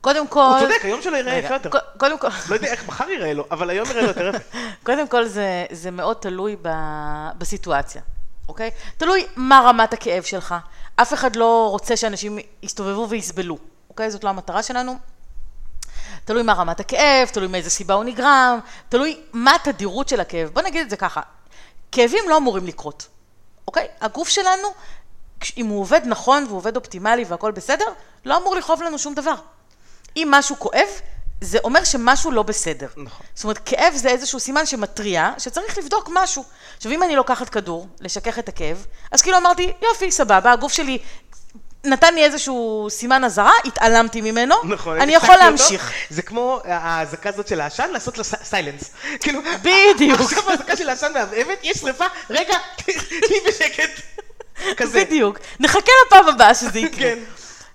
[0.00, 0.40] קודם כל...
[0.40, 1.70] הוא צודק, היום שלו ייראה רגע, יפה יותר.
[1.98, 2.28] קודם כל...
[2.48, 4.58] לא יודע איך מחר ייראה לו, אבל היום ייראה לו יותר יפה.
[4.86, 6.68] קודם כל זה, זה מאוד תלוי ב,
[7.38, 8.02] בסיטואציה,
[8.48, 8.70] אוקיי?
[8.96, 10.54] תלוי מה רמת הכאב שלך.
[10.96, 13.58] אף אחד לא רוצה שאנשים יסתובבו ויסבלו,
[13.90, 14.10] אוקיי?
[14.10, 14.98] זאת לא המטרה שלנו.
[16.24, 20.50] תלוי מה רמת הכאב, תלוי מאיזה סיבה הוא נגרם, תלוי מה התדירות של הכאב.
[20.52, 21.20] בוא נגיד את זה ככה,
[21.92, 23.08] כאבים לא אמורים לקרות,
[23.66, 23.88] אוקיי?
[24.00, 24.68] הגוף שלנו,
[25.56, 27.84] אם הוא עובד נכון והוא עובד אופטימלי והכל בסדר,
[28.24, 29.34] לא אמור לכאוב לנו שום דבר.
[30.16, 30.88] אם משהו כואב,
[31.40, 32.88] זה אומר שמשהו לא בסדר.
[32.96, 33.26] נכון.
[33.34, 36.44] זאת אומרת, כאב זה איזשהו סימן שמתריע, שצריך לבדוק משהו.
[36.76, 40.98] עכשיו, אם אני לוקחת כדור, לשכך את הכאב, אז כאילו אמרתי, יופי, סבבה, הגוף שלי
[41.84, 45.00] נתן לי איזשהו סימן אזהרה, התעלמתי ממנו, נכון.
[45.00, 45.60] אני יכול הפסקתי אותו.
[45.60, 45.92] להמשיך.
[46.10, 48.90] זה כמו האזעקה הזאת של העשן, לעשות לה סיילנס.
[49.20, 50.20] כאילו, בדיוק.
[50.20, 53.90] עכשיו האזעקה של העשן מהבהבת, יש שרפה, רגע, תהיי בשקט.
[54.76, 55.04] כזה.
[55.04, 55.38] בדיוק.
[55.60, 56.98] נחכה לפעם הבאה שזה יקרה.
[56.98, 57.18] כן.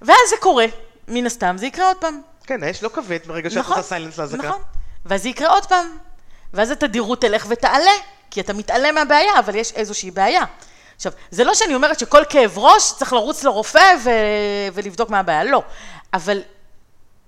[0.01, 0.66] ואז זה קורה,
[1.08, 2.22] מן הסתם, זה יקרה עוד פעם.
[2.47, 4.47] כן, האש לא כבד ברגע שאת נכון, עושה סיילנס לאזעקה.
[4.47, 4.62] נכון.
[5.06, 5.97] ואז זה יקרה עוד פעם.
[6.53, 7.91] ואז התדירות תלך ותעלה,
[8.32, 10.43] כי אתה מתעלם מהבעיה, אבל יש איזושהי בעיה.
[10.96, 14.10] עכשיו, זה לא שאני אומרת שכל כאב ראש צריך לרוץ לרופא ו...
[14.74, 15.64] ולבדוק מה הבעיה, לא.
[16.14, 16.41] אבל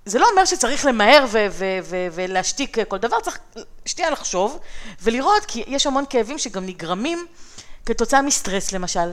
[0.04, 3.38] זה לא אומר שצריך למהר ו- ו- ו- ולהשתיק כל דבר, צריך
[3.86, 4.58] שנייה לחשוב
[5.02, 7.26] ולראות, כי יש המון כאבים שגם נגרמים
[7.86, 9.12] כתוצאה מסטרס למשל.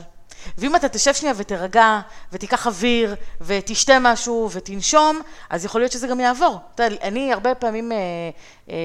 [0.57, 1.99] ואם אתה תשב שנייה ותירגע,
[2.31, 6.59] ותיקח אוויר, ותשתה משהו, ותנשום, אז יכול להיות שזה גם יעבור.
[6.75, 7.97] אתה יודע, אני הרבה פעמים, אה,
[8.69, 8.75] אה,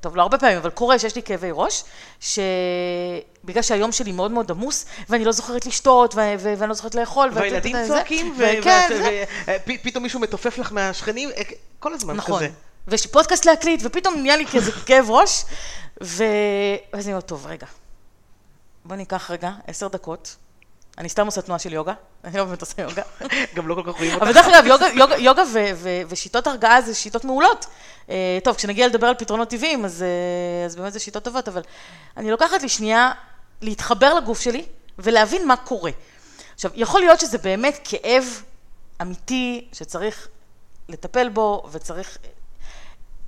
[0.00, 1.84] טוב, לא הרבה פעמים, אבל קורה שיש לי כאבי ראש,
[2.20, 6.94] שבגלל שהיום שלי מאוד מאוד עמוס, ואני לא זוכרת לשתות, ו- ו- ואני לא זוכרת
[6.94, 8.34] לאכול, והילדים צועקים,
[9.66, 11.42] ופתאום מישהו מתופף לך מהשכנים, אה,
[11.78, 12.36] כל הזמן נכון.
[12.36, 12.48] כזה.
[12.88, 15.44] ויש לי פודקאסט להקליט, ופתאום נהיה לי כזה כאב ראש.
[16.00, 17.66] ואז אני אומרת, טוב, רגע,
[18.84, 20.36] בוא ניקח רגע עשר דקות.
[20.98, 23.02] אני סתם עושה תנועה של יוגה, אני לא באמת עושה יוגה.
[23.54, 24.22] גם לא כל כך רואים אותך.
[24.22, 27.66] אבל דרך אגב, יוגה, יוגה, יוגה ו, ו, ושיטות הרגעה זה שיטות מעולות.
[28.10, 31.62] אה, טוב, כשנגיע לדבר על פתרונות טבעיים, אז, אה, אז באמת זה שיטות טובות, אבל
[32.16, 33.12] אני לוקחת לי שנייה
[33.60, 34.64] להתחבר לגוף שלי
[34.98, 35.90] ולהבין מה קורה.
[36.54, 38.42] עכשיו, יכול להיות שזה באמת כאב
[39.02, 40.28] אמיתי שצריך
[40.88, 42.18] לטפל בו, וצריך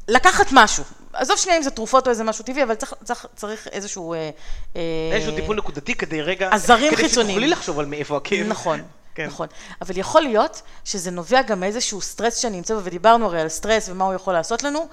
[0.09, 0.85] לקחת משהו.
[1.13, 4.15] עזוב שנייה אם זה תרופות או איזה משהו טבעי, אבל צריך, צריך, צריך איזשהו...
[4.15, 4.31] אה,
[4.77, 4.81] אה,
[5.13, 6.49] איזשהו טיפול נקודתי כדי רגע...
[6.53, 7.31] עזרים כדי חיצוניים.
[7.31, 8.47] שתוכלי לחשוב על מאיפה הכאב.
[8.47, 8.83] נכון,
[9.15, 9.27] כן.
[9.27, 9.49] נכון.
[9.83, 13.89] אבל יכול להיות שזה נובע גם מאיזשהו סטרס שאני נמצא בו, ודיברנו הרי על סטרס
[13.89, 14.89] ומה הוא יכול לעשות לנו,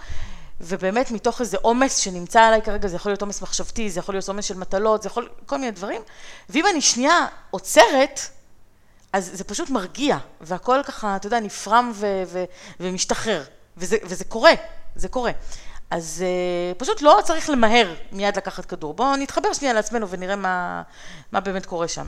[0.61, 4.27] ובאמת מתוך איזה עומס שנמצא עליי כרגע, זה יכול להיות עומס מחשבתי, זה יכול להיות
[4.27, 5.29] עומס של מטלות, זה יכול...
[5.45, 6.01] כל מיני דברים,
[6.49, 8.19] ואם אני שנייה עוצרת,
[9.13, 12.43] אז זה פשוט מרגיע, והכל ככה, אתה יודע, נפרם ו- ו-
[12.79, 13.43] ומשתחרר,
[13.77, 14.51] וזה, וזה קורה,
[14.95, 15.31] זה קורה.
[15.91, 18.93] אז uh, פשוט לא צריך למהר מיד לקחת כדור.
[18.93, 20.81] בואו נתחבר שנייה לעצמנו ונראה מה,
[21.31, 22.05] מה באמת קורה שם.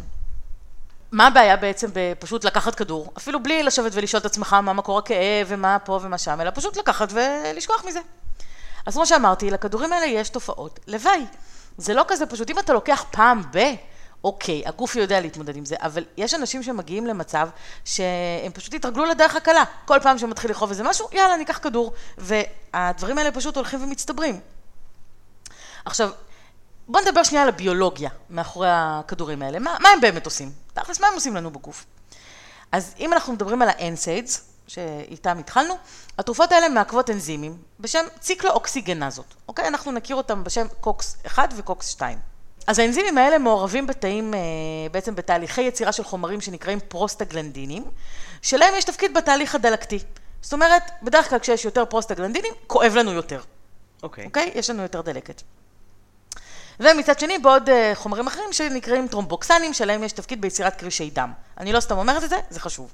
[1.12, 5.48] מה הבעיה בעצם בפשוט לקחת כדור, אפילו בלי לשבת ולשאול את עצמך מה מקור הכאב
[5.48, 8.00] ומה פה ומה שם, אלא פשוט לקחת ולשכוח מזה.
[8.86, 11.26] אז כמו שאמרתי, לכדורים האלה יש תופעות לוואי.
[11.78, 13.58] זה לא כזה פשוט, אם אתה לוקח פעם ב...
[14.24, 17.50] אוקיי, הגוף יודע להתמודד עם זה, אבל יש אנשים שמגיעים למצב
[17.86, 19.64] שהם פשוט התרגלו לדרך הקלה.
[19.86, 21.94] כל פעם שמתחיל לכאוב איזה משהו, יאללה, ניקח כדור.
[22.18, 24.40] והדברים האלה פשוט הולכים ומצטברים.
[25.86, 26.10] עכשיו,
[26.88, 29.60] בואו נדבר שנייה על הביולוגיה מאחורי הכדורים האלה.
[29.60, 30.52] מה, מה הם באמת עושים?
[30.74, 31.86] תכלס, מה הם עושים לנו בגוף?
[32.72, 35.74] אז אם אנחנו מדברים על ה-NSAIDs, שאיתם התחלנו,
[36.18, 39.68] התרופות האלה מעכבות אנזימים בשם ציקלו-אוקסיגנזות, אוקיי?
[39.68, 42.33] אנחנו נכיר אותם בשם קוקס 1 וקוקס 2.
[42.68, 44.40] אז האנזימים האלה מעורבים בתאים, אה,
[44.92, 47.84] בעצם בתהליכי יצירה של חומרים שנקראים פרוסטגלנדינים,
[48.42, 50.00] שלהם יש תפקיד בתהליך הדלקתי.
[50.42, 53.42] זאת אומרת, בדרך כלל כשיש יותר פרוסטגלנדינים, כואב לנו יותר.
[54.04, 54.26] אוקיי.
[54.26, 54.52] אוקיי?
[54.56, 55.42] יש לנו יותר דלקת.
[56.80, 61.34] ומצד שני, בעוד אה, חומרים אחרים שנקראים טרומבוקסנים, שלהם יש תפקיד ביצירת קרישי דם.
[61.58, 62.94] אני לא סתם אומרת את זה, זה חשוב.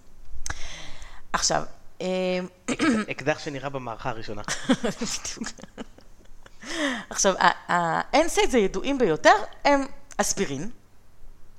[1.33, 1.63] עכשיו,
[2.01, 2.07] אה,
[3.11, 4.41] אקדח שנראה במערכה הראשונה.
[4.69, 5.51] בדיוק.
[7.09, 7.33] עכשיו,
[7.67, 9.33] ה-NSAIDs הידועים ביותר
[9.65, 9.85] הם
[10.17, 10.69] אספירין,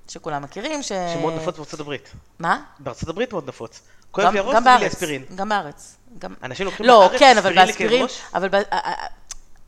[0.09, 0.89] שכולם מכירים, ש...
[0.89, 2.11] שמאוד נפוץ בארצות הברית.
[2.39, 2.63] מה?
[2.79, 3.81] בארצות הברית מאוד נפוץ.
[4.11, 4.93] כואב גם- לי הראש, גם בארץ.
[4.93, 5.25] אספירין.
[5.35, 5.97] גם בארץ.
[6.19, 6.35] גם...
[6.43, 8.07] אנשים לוקחים לא, בארץ כן, אבל אספירין לכאב באספירין?
[8.35, 8.49] אבל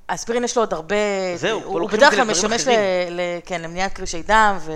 [0.09, 0.97] האספירין יש לו עוד הרבה...
[1.37, 2.71] זהו, הוא לוקחים בדרך כלל משמש ל...
[3.11, 3.21] ל...
[3.47, 4.73] כן, למניעת קרישי דם ו...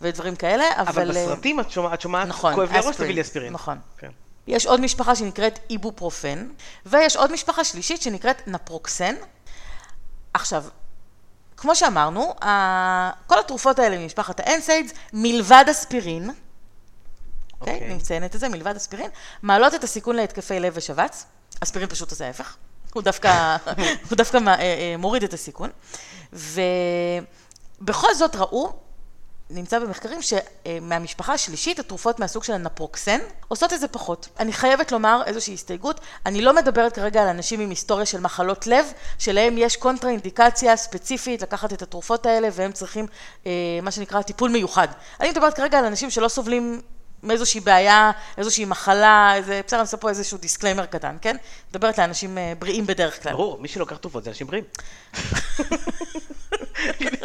[0.00, 0.88] ודברים כאלה, אבל...
[1.02, 3.06] אבל בסרטים את שומעת, את שומעת, נכון, כואב לי הראש, אספירין.
[3.06, 3.52] תביא לי אספירין.
[3.52, 3.78] נכון.
[3.98, 4.10] כן.
[4.46, 6.48] יש עוד משפחה שנקראת איבופרופן,
[6.86, 9.14] ויש עוד משפחה שלישית שנקראת נפרוקסן.
[10.34, 10.64] עכשיו,
[11.56, 12.34] כמו שאמרנו,
[13.26, 16.30] כל התרופות האלה ממשפחת האנסיידס, מלבד אספירין,
[17.60, 17.74] אוקיי?
[17.74, 17.86] אוקיי.
[17.86, 19.10] אני מציינת את זה, מלבד אספירין,
[19.42, 21.26] מעלות את הסיכון להתקפי לב ושבץ.
[21.60, 22.56] אספירין פשוט עושה ההפך.
[22.94, 23.56] הוא דווקא,
[24.08, 25.70] הוא דווקא אה, אה, מוריד את הסיכון.
[26.32, 28.72] ובכל זאת ראו,
[29.54, 34.28] נמצא במחקרים שמהמשפחה השלישית, התרופות מהסוג של הנפרוקסן, עושות את זה פחות.
[34.38, 38.66] אני חייבת לומר איזושהי הסתייגות, אני לא מדברת כרגע על אנשים עם היסטוריה של מחלות
[38.66, 43.06] לב, שלהם יש קונטרה-אינדיקציה ספציפית לקחת את התרופות האלה, והם צריכים
[43.46, 44.88] אה, מה שנקרא טיפול מיוחד.
[45.20, 46.80] אני מדברת כרגע על אנשים שלא סובלים
[47.22, 51.36] מאיזושהי בעיה, איזושהי מחלה, איזה, בסדר, אני עושה פה איזשהו disclaimer קטן, כן?
[51.70, 53.32] מדברת לאנשים אה, בריאים בדרך כלל.
[53.32, 54.64] ברור, מי שלוקח תרופות זה אנשים בריאים.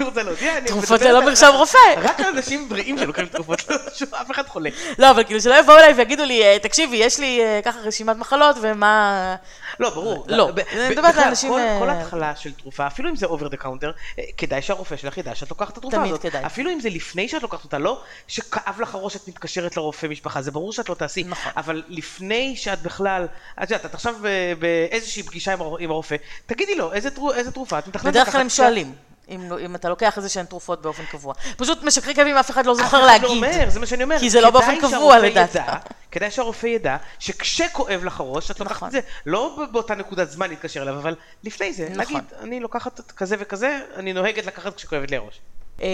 [0.00, 1.78] אני רוצה להודיע, אני תרופות לא על- מרשם רופא.
[1.96, 3.76] רק על אנשים בריאים שלוקחים תרופות, לא
[4.22, 4.70] אף אחד חולה.
[4.98, 8.16] לא, אבל כאילו שלא יבואו אליי ויגידו לי, "אה, תקשיבי, יש לי אה, ככה רשימת
[8.16, 9.36] מחלות ומה...
[9.80, 10.24] לא, ברור.
[10.28, 13.48] לא, ב- אני מדברת בכלל, לאנשים, כל- אה, התחלה של תרופה, אפילו אם זה over
[13.48, 13.90] the counter,
[14.36, 16.22] כדאי שהרופא שלך ידע שאת לוקחת את התרופה תמיד הזאת.
[16.22, 16.46] כדאי.
[16.46, 20.42] אפילו אם זה לפני שאת לוקחת אותה, לא שכאב לך הראש, את מתקשרת לרופא משפחה,
[20.42, 21.24] זה ברור שאת לא תעשי.
[21.24, 21.52] נכון.
[21.56, 23.26] אבל לפני שאת בכלל,
[23.62, 24.14] את יודעת, את עכשיו
[24.58, 28.24] באיזושהי פגישה עם הר- עם הרופא, תגידי לו, איזה תרו- איזה תרופה את מתכננת בדרך
[28.24, 28.92] כלל לקחת הם עכשיו?" שואלים,
[29.30, 31.34] אם, אם אתה לוקח איזה שהן תרופות באופן קבוע.
[31.56, 33.22] פשוט משכרי כאבים, אף אחד לא אף זוכר אחד להגיד.
[33.28, 34.18] לא אומר, זה מה שאני אומר.
[34.18, 35.16] כי זה לא באופן קבוע.
[35.26, 35.46] ידע-
[36.10, 38.88] כדאי שהרופא ידע שכשכואב לך הראש, את לוקחת נכון.
[38.88, 39.00] את זה.
[39.26, 41.14] לא באותה נקודת זמן להתקשר אליו, אבל
[41.44, 41.98] לפני זה, נכון.
[42.14, 45.40] להגיד, אני לוקחת כזה וכזה, אני נוהגת לקחת כשכואבת לי הראש.
[45.80, 45.86] אמ,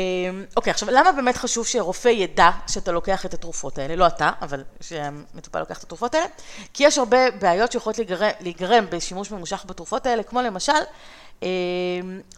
[0.57, 3.97] אוקיי, עכשיו, למה באמת חשוב שרופא ידע שאתה לוקח את התרופות האלה?
[3.97, 6.27] לא אתה, אבל שהמטופל לוקח את התרופות האלה.
[6.75, 10.73] כי יש הרבה בעיות שיכולות להיגרם, להיגרם בשימוש ממושך בתרופות האלה, כמו למשל,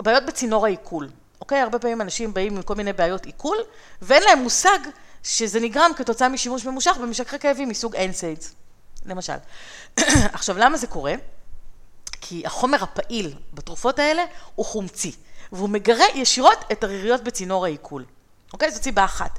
[0.01, 1.09] בעיות בצינור העיכול.
[1.41, 1.61] אוקיי?
[1.61, 3.57] הרבה פעמים אנשים באים עם כל מיני בעיות עיכול,
[4.03, 4.79] ואין להם מושג
[5.23, 8.47] שזה נגרם כתוצאה משימוש ממושך במשככי כאבים מסוג NSAIDs,
[9.07, 9.37] למשל.
[10.33, 11.15] עכשיו, למה זה קורה?
[12.21, 14.25] כי החומר הפעיל בתרופות האלה
[14.55, 15.13] הוא חומצי,
[15.53, 18.05] והוא מגרה ישירות את הריריות בצינור העיכול.
[18.53, 18.71] אוקיי?
[18.71, 19.39] זאת סיבה אחת.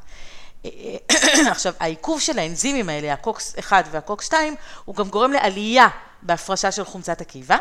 [1.52, 4.56] עכשיו, העיכוב של האנזימים האלה, הקוקס 1 והקוקס 2,
[4.86, 5.88] הוא גם גורם לעלייה
[6.22, 7.58] בהפרשה של חומצת הקיבה,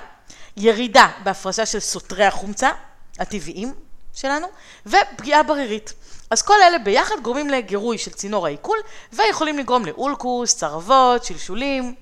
[0.59, 2.71] ירידה בהפרשה של סותרי החומצה
[3.19, 3.75] הטבעיים
[4.13, 4.47] שלנו,
[4.87, 5.93] ופגיעה ברירית.
[6.31, 8.79] אז כל אלה ביחד גורמים לגירוי של צינור העיכול,
[9.13, 11.95] ויכולים לגרום לאולקוס, צרבות, שלשולים,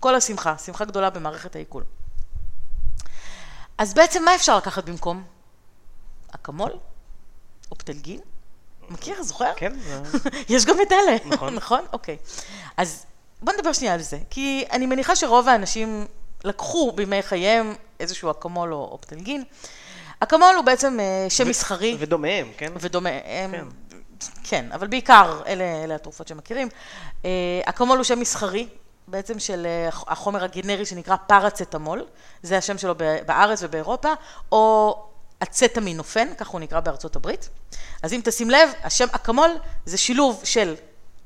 [0.00, 1.84] כל השמחה, שמחה גדולה במערכת העיכול.
[3.78, 5.24] אז בעצם מה אפשר לקחת במקום?
[6.34, 6.72] אקמול?
[7.70, 8.20] אופטלגין?
[8.90, 9.22] מכיר?
[9.22, 9.52] זוכר?
[9.56, 9.72] כן?
[10.48, 11.16] יש גם את אלה.
[11.24, 11.54] נכון.
[11.54, 11.84] נכון?
[11.92, 12.16] אוקיי.
[12.76, 13.06] אז
[13.42, 16.06] בוא נדבר שנייה על זה, כי אני מניחה שרוב האנשים
[16.44, 19.44] לקחו בימי חייהם איזשהו אקמול או אופטלגין.
[20.20, 21.96] אקמול הוא בעצם אה, שם מסחרי.
[21.98, 22.72] ודומיהם, כן?
[22.80, 23.64] ודומיהם, כן.
[24.44, 26.68] כן, אבל בעיקר אלה, אלה התרופות שמכירים.
[27.24, 27.30] אה,
[27.64, 28.68] אקמול הוא שם מסחרי,
[29.08, 32.04] בעצם של אה, החומר הגנרי שנקרא פרצטמול,
[32.42, 32.94] זה השם שלו
[33.26, 34.12] בארץ ובאירופה,
[34.52, 34.96] או
[35.42, 37.48] אצטמינופן, כך הוא נקרא בארצות הברית.
[38.02, 39.50] אז אם תשים לב, השם אקמול
[39.84, 40.74] זה שילוב של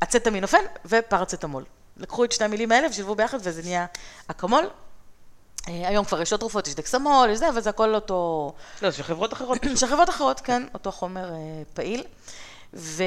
[0.02, 1.64] אצטמינופן ופרצטמול.
[1.96, 3.86] לקחו את שתי המילים האלה ושילבו ביחד וזה נהיה
[4.28, 4.68] אקמול.
[5.68, 8.52] אה, היום כבר יש עוד תרופות, יש דקסמול, יש זה, אבל זה הכל אותו...
[8.82, 9.58] לא, של חברות אחרות.
[9.76, 11.30] של חברות אחרות, כן, אותו חומר
[11.74, 12.04] פעיל.
[12.72, 13.04] וגם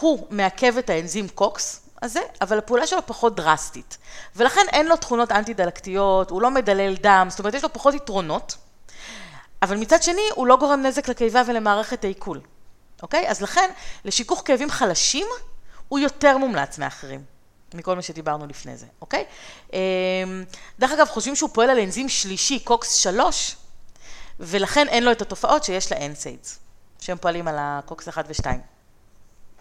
[0.00, 3.98] הוא מעכב את האנזים קוקס הזה, אבל הפעולה שלו פחות דרסטית.
[4.36, 8.56] ולכן אין לו תכונות אנטי-דלקתיות, הוא לא מדלל דם, זאת אומרת, יש לו פחות יתרונות.
[9.62, 12.40] אבל מצד שני, הוא לא גורם נזק לקיבה ולמערכת העיכול,
[13.02, 13.28] אוקיי?
[13.28, 13.70] אז לכן,
[14.04, 15.26] לשיכוך כאבים חלשים,
[15.88, 17.22] הוא יותר מומלץ מאחרים,
[17.74, 19.24] מכל מה שדיברנו לפני זה, אוקיי?
[19.72, 19.78] אמ,
[20.78, 23.56] דרך אגב, חושבים שהוא פועל על אנזים שלישי, COX 3,
[24.40, 26.58] ולכן אין לו את התופעות שיש ל NSAIDs.
[27.00, 28.46] שהם פועלים על ה COX 1 ו-2.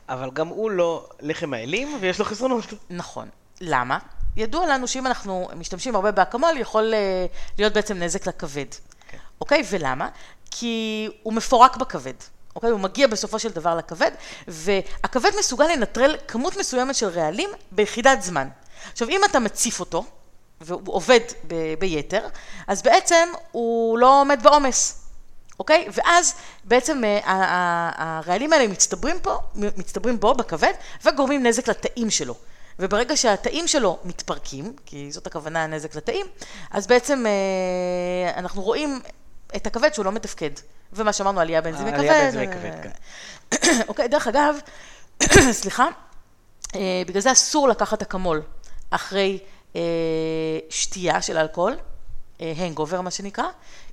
[0.09, 2.65] אבל גם הוא לא לחם האלים ויש לו חסרונות.
[2.89, 3.29] נכון.
[3.61, 3.97] למה?
[4.37, 7.25] ידוע לנו שאם אנחנו משתמשים הרבה באקמול, יכול אה,
[7.57, 8.65] להיות בעצם נזק לכבד.
[9.09, 9.17] כן.
[9.41, 9.63] אוקיי?
[9.69, 10.09] ולמה?
[10.51, 12.13] כי הוא מפורק בכבד.
[12.55, 12.69] אוקיי?
[12.69, 14.11] הוא מגיע בסופו של דבר לכבד,
[14.47, 18.47] והכבד מסוגל לנטרל כמות מסוימת של רעלים ביחידת זמן.
[18.91, 20.05] עכשיו, אם אתה מציף אותו,
[20.61, 22.27] והוא עובד ב- ביתר,
[22.67, 25.01] אז בעצם הוא לא עומד בעומס.
[25.59, 25.87] אוקיי?
[25.93, 26.33] ואז
[26.63, 27.19] בעצם אה,
[27.95, 30.73] הרעלים האלה מצטברים פה, מצטברים בו, בכבד,
[31.05, 32.35] וגורמים נזק לתאים שלו.
[32.79, 36.25] וברגע שהתאים שלו מתפרקים, כי זאת הכוונה הנזק לתאים,
[36.71, 38.99] אז בעצם אה, אנחנו רואים
[39.55, 40.51] את הכבד שהוא לא מתפקד.
[40.95, 41.99] ומה שאמרנו, עלייה באנזימי כבד.
[41.99, 43.81] עלייה באנזימי כבד, כן.
[43.89, 44.55] אוקיי, דרך אגב,
[45.51, 45.87] סליחה,
[46.75, 48.41] אה, בגלל זה אסור לקחת אקמול
[48.89, 49.39] אחרי
[50.69, 51.75] שתייה של אלכוהול,
[52.39, 53.45] הנגובר מה שנקרא,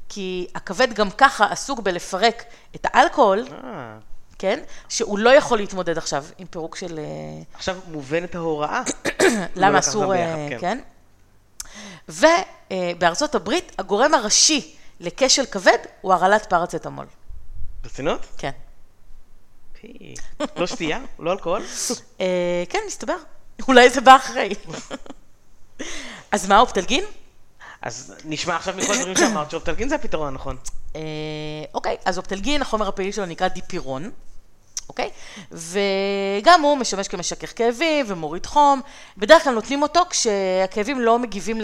[0.09, 2.45] כי הכבד גם ככה עסוק בלפרק
[2.75, 3.99] את האלכוהול, אה.
[4.39, 4.61] כן?
[4.89, 6.99] שהוא לא יכול להתמודד עכשיו עם פירוק של...
[6.99, 7.05] אה,
[7.55, 8.83] עכשיו מובנת ההוראה.
[9.57, 10.79] למה אסור, אה, כן?
[12.09, 17.07] ובארצות הברית, הגורם הראשי לכשל כבד הוא הרעלת פרצטמול.
[17.83, 18.27] ברצינות?
[18.39, 18.51] כן.
[20.57, 21.01] לא שתייה?
[21.19, 21.63] לא אלכוהול?
[22.69, 23.17] כן, מסתבר.
[23.69, 24.55] אולי זה בא אחרי.
[26.33, 27.05] אז מה, אופטלגין?
[27.83, 30.57] אז נשמע עכשיו מכל הדברים שאמרת, שאופטלגין זה הפתרון הנכון.
[30.97, 31.01] אה,
[31.75, 34.11] אוקיי, אז אופטלגין, החומר הפעיל שלו נקרא דיפירון,
[34.89, 35.11] אוקיי?
[35.51, 38.81] וגם הוא משמש כמשכך כאבים ומוריד חום.
[39.17, 41.61] בדרך כלל נותנים אותו כשהכאבים לא מגיבים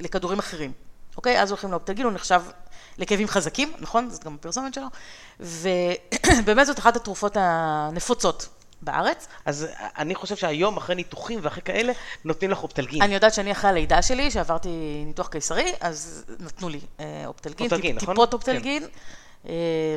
[0.00, 0.72] לכדורים אחרים,
[1.18, 1.42] אוקיי?
[1.42, 2.42] אז הולכים לאופטלגין, הוא נחשב
[2.98, 4.10] לכאבים חזקים, נכון?
[4.10, 4.86] זאת גם הפרסומת שלו.
[5.40, 8.48] ובאמת זאת אחת התרופות הנפוצות
[8.82, 9.28] בארץ.
[9.44, 9.66] אז
[9.98, 11.92] אני חושב שהיום, אחרי ניתוחים ואחרי כאלה,
[12.24, 13.02] נותנים לך אופטלגין.
[13.02, 17.92] אני יודעת שאני אחרי הלידה שלי, שעברתי ניתוח קיסרי, אז נתנו לי אה, אופטלגין, אופטלגין,
[17.92, 18.14] טיפ, נכון?
[18.14, 18.82] טיפות אופטלגין.
[18.82, 19.48] כן.
[19.48, 19.96] אה,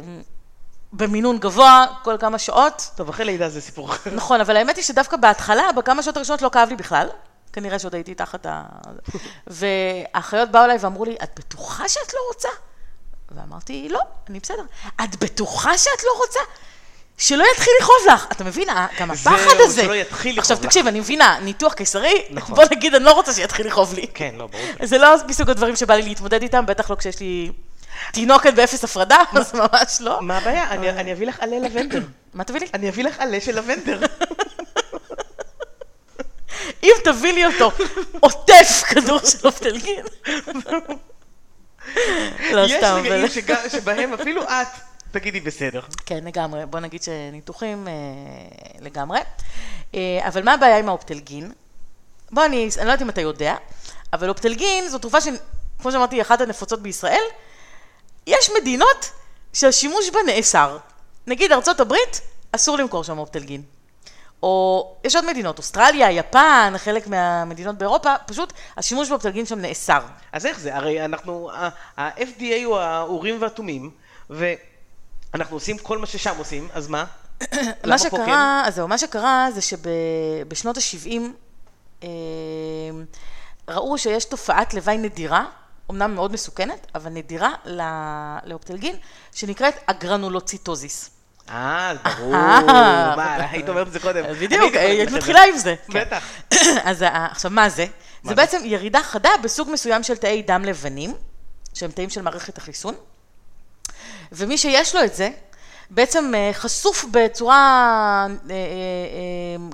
[0.93, 2.91] במינון גבוה, כל כמה שעות.
[2.95, 4.15] טוב, אחרי לידה זה סיפור אחר.
[4.15, 7.07] נכון, אבל האמת היא שדווקא בהתחלה, בכמה שעות הראשונות לא כאב לי בכלל.
[7.53, 8.63] כנראה שעוד הייתי תחת ה...
[9.47, 12.49] והאחיות באו אליי ואמרו לי, את בטוחה שאת לא רוצה?
[13.31, 14.63] ואמרתי, לא, אני בסדר.
[15.03, 16.39] את בטוחה שאת לא רוצה?
[17.17, 18.27] שלא יתחיל לכאוב לך.
[18.31, 18.67] אתה מבין?
[18.99, 19.73] גם הפחד הזה.
[19.73, 20.51] זהו, שלא יתחיל לכאוב לך.
[20.51, 22.55] עכשיו תקשיב, אני מבינה, ניתוח קיסרי, נכון.
[22.55, 24.07] בוא נגיד, אני לא רוצה שיתחיל לכאוב לי.
[24.07, 24.63] כן, לא, ברור.
[24.83, 27.51] זה לא מסוג הדברים שבא לי להתמודד איתם, בטח לא כשיש לי
[28.11, 30.21] תינוקת באפס הפרדה, אז ממש לא.
[30.21, 30.71] מה הבעיה?
[30.71, 32.01] אני אביא לך עלה לבנדר.
[32.33, 32.67] מה תביא לי?
[32.73, 33.99] אני אביא לך עלה של לבנדר.
[36.83, 37.71] אם תביא לי אותו
[38.19, 40.05] עוטף כדור של אופטלגין.
[42.51, 43.03] לא, סתם.
[43.05, 44.67] יש רגעים שבהם אפילו את...
[45.11, 45.81] תגידי בסדר.
[46.05, 46.65] כן, לגמרי.
[46.65, 47.93] בוא נגיד שניתוחים אה,
[48.79, 49.19] לגמרי.
[49.95, 51.51] אה, אבל מה הבעיה עם האופטלגין?
[52.31, 53.55] בוא, אני, אני לא יודעת אם אתה יודע,
[54.13, 57.23] אבל אופטלגין זו תרופה שכמו שאמרתי, היא אחת הנפוצות בישראל.
[58.27, 59.11] יש מדינות
[59.53, 60.77] שהשימוש בה נאסר.
[61.27, 63.61] נגיד ארצות הברית, אסור למכור שם אופטלגין.
[64.43, 70.01] או יש עוד מדינות, אוסטרליה, יפן, חלק מהמדינות באירופה, פשוט השימוש באופטלגין שם נאסר.
[70.31, 70.75] אז איך זה?
[70.75, 71.49] הרי אנחנו,
[71.97, 73.91] ה-FDA הוא האורים והתומים,
[74.29, 74.53] ו...
[75.33, 77.05] אנחנו עושים כל מה ששם עושים, אז מה?
[77.87, 78.67] מה שקרה, כן?
[78.67, 81.21] אז זהו, מה שקרה זה שבשנות ה-70
[82.03, 82.09] אה,
[83.67, 85.45] ראו שיש תופעת לוואי נדירה,
[85.91, 87.53] אמנם מאוד מסוכנת, אבל נדירה
[88.45, 88.95] לאופטלגין,
[89.33, 91.09] שנקראת אגרנולוציטוזיס.
[91.49, 94.23] אה, ברור, מה, היית אומרת את זה קודם.
[94.41, 95.75] בדיוק, היית מתחילה עם זה.
[95.89, 96.23] בטח.
[96.83, 97.85] אז עכשיו, מה זה?
[98.23, 101.13] זה בעצם ירידה חדה בסוג מסוים של תאי דם לבנים,
[101.73, 102.95] שהם תאים של מערכת החיסון.
[104.31, 105.29] ומי שיש לו את זה,
[105.89, 108.55] בעצם אה, חשוף בצורה אה, אה,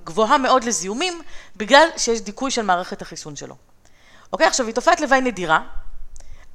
[0.04, 1.22] גבוהה מאוד לזיהומים,
[1.56, 3.56] בגלל שיש דיכוי של מערכת החיסון שלו.
[4.34, 5.60] אוקיי, עכשיו היא תופעת לוואי נדירה,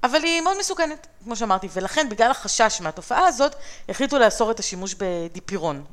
[0.05, 3.55] אבל היא מאוד מסוכנת, כמו שאמרתי, ולכן בגלל החשש מהתופעה הזאת,
[3.89, 5.85] החליטו לאסור את השימוש בדיפירון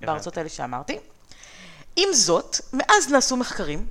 [0.00, 0.98] בארצות האלה שאמרתי.
[1.96, 3.86] עם זאת, מאז נעשו מחקרים,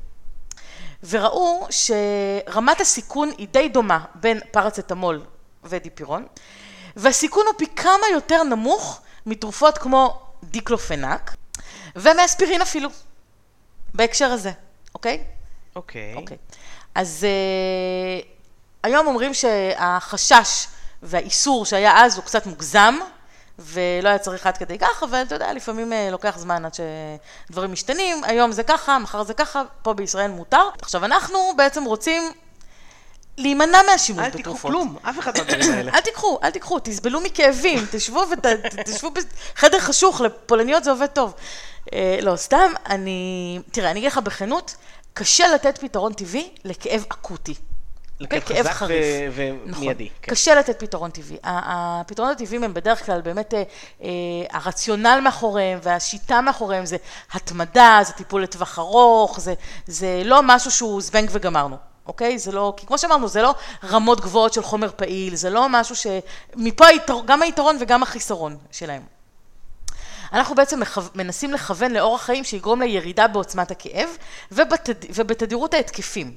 [1.03, 5.25] וראו שרמת הסיכון היא די דומה בין פרצטמול
[5.63, 6.25] ודיפירון,
[6.95, 11.35] והסיכון הוא פי כמה יותר נמוך מתרופות כמו דיקלופנק,
[11.95, 12.89] ומאספירין אפילו,
[13.93, 14.51] בהקשר הזה,
[14.95, 15.23] אוקיי?
[15.75, 16.13] אוקיי.
[16.15, 16.37] אוקיי.
[16.95, 17.25] אז
[18.21, 18.32] uh,
[18.83, 20.67] היום אומרים שהחשש
[21.03, 22.95] והאיסור שהיה אז הוא קצת מוגזם,
[23.59, 26.73] ולא היה צריך עד כדי כך, אבל אתה יודע, לפעמים אה, לוקח זמן עד
[27.49, 30.69] שדברים משתנים, היום זה ככה, מחר זה ככה, פה בישראל מותר.
[30.81, 32.31] עכשיו, אנחנו בעצם רוצים
[33.37, 34.45] להימנע מהשימוש בתרופות.
[34.45, 35.91] אל תיקחו כלום, אף אחד מהדברים האלה.
[35.95, 38.23] אל תיקחו, אל תיקחו, תסבלו מכאבים, תשבו
[38.79, 41.33] ותשבו בחדר חשוך, לפולניות זה עובד טוב.
[41.93, 43.59] אה, לא, סתם, אני...
[43.71, 44.75] תראה, אני אגיד לך בכנות,
[45.13, 47.53] קשה לתת פתרון טבעי לכאב אקוטי.
[48.39, 49.05] חזק חריף.
[49.33, 50.03] ומיידי.
[50.03, 50.17] נכון.
[50.21, 50.31] כן.
[50.31, 51.37] קשה לתת פתרון טבעי.
[51.43, 53.63] הפתרונות הטבעיים הם בדרך כלל באמת, אה,
[54.03, 54.09] אה,
[54.51, 56.97] הרציונל מאחוריהם והשיטה מאחוריהם זה
[57.31, 59.53] התמדה, זה טיפול לטווח ארוך, זה,
[59.87, 61.77] זה לא משהו שהוא זבנג וגמרנו.
[62.07, 62.39] אוקיי?
[62.39, 65.95] זה לא, כי כמו שאמרנו, זה לא רמות גבוהות של חומר פעיל, זה לא משהו
[65.95, 66.07] ש...
[66.55, 69.01] מפה היתר, גם היתרון וגם החיסרון שלהם.
[70.33, 70.79] אנחנו בעצם
[71.15, 74.09] מנסים לכוון לאורח חיים שיגרום לירידה בעוצמת הכאב
[74.51, 74.93] ובתד...
[75.15, 76.33] ובתדירות ההתקפים.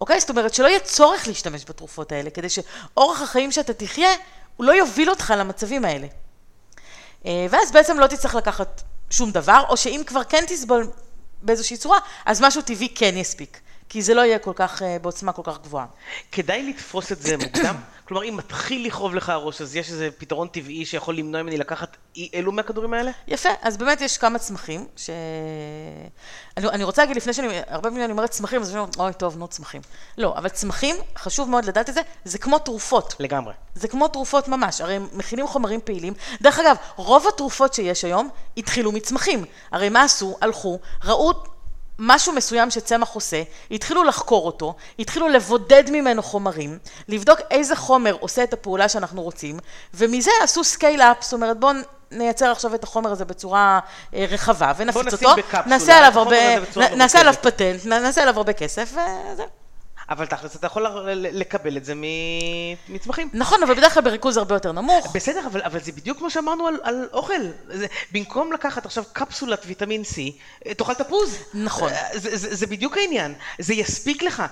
[0.00, 0.20] אוקיי?
[0.20, 4.10] זאת אומרת שלא יהיה צורך להשתמש בתרופות האלה, כדי שאורח החיים שאתה תחיה,
[4.56, 6.06] הוא לא יוביל אותך למצבים האלה.
[7.26, 10.90] אה, ואז בעצם לא תצטרך לקחת שום דבר, או שאם כבר כן תסבול
[11.42, 13.60] באיזושהי צורה, אז משהו טבעי כן יספיק.
[13.88, 15.86] כי זה לא יהיה כל כך, אה, בעוצמה כל כך גבוהה.
[16.32, 17.76] כדאי לתפוס את זה מוקדם?
[18.08, 21.96] כלומר, אם מתחיל לכאוב לך הראש, אז יש איזה פתרון טבעי שיכול למנוע ממני לקחת
[22.16, 23.10] אי אלו מהכדורים האלה?
[23.28, 25.10] יפה, אז באמת יש כמה צמחים, ש...
[26.56, 29.12] אני, אני רוצה להגיד לפני שאני, הרבה פעמים אני אומרת צמחים, אז אני אומרת, אוי,
[29.12, 29.80] טוב, נו, צמחים.
[30.18, 33.14] לא, אבל צמחים, חשוב מאוד לדעת את זה, זה כמו תרופות.
[33.20, 33.54] לגמרי.
[33.74, 36.14] זה כמו תרופות ממש, הרי הם מכינים חומרים פעילים.
[36.40, 39.44] דרך אגב, רוב התרופות שיש היום התחילו מצמחים.
[39.72, 40.36] הרי מה עשו?
[40.40, 41.32] הלכו, ראו
[41.98, 46.78] משהו מסוים שצמח עושה, התחילו לחקור אותו, התחילו לבודד ממנו חומרים,
[47.08, 49.58] לבדוק איזה חומר עושה את הפעולה שאנחנו רוצים,
[49.94, 51.72] ומזה עשו scale-up, זאת אומרת בואו
[52.10, 53.80] נייצר עכשיו את החומר הזה בצורה
[54.14, 55.34] אה, רחבה ונפיץ אותו,
[55.66, 56.36] נעשה עליו הרבה,
[56.96, 58.94] נעשה עליו פטנט, נעשה עליו הרבה כסף
[59.32, 59.67] וזהו.
[60.10, 61.92] אבל תכלס אתה יכול לקבל את זה
[62.88, 63.28] מצמחים.
[63.32, 65.16] נכון, אבל בדרך כלל בריכוז הרבה יותר נמוך.
[65.16, 67.40] בסדר, אבל, אבל זה בדיוק כמו שאמרנו על, על אוכל.
[67.68, 70.16] זה, במקום לקחת עכשיו קפסולת ויטמין C,
[70.72, 71.38] תאכל תפוז.
[71.54, 71.92] נכון.
[72.12, 73.34] זה, זה, זה בדיוק העניין.
[73.58, 74.42] זה יספיק לך.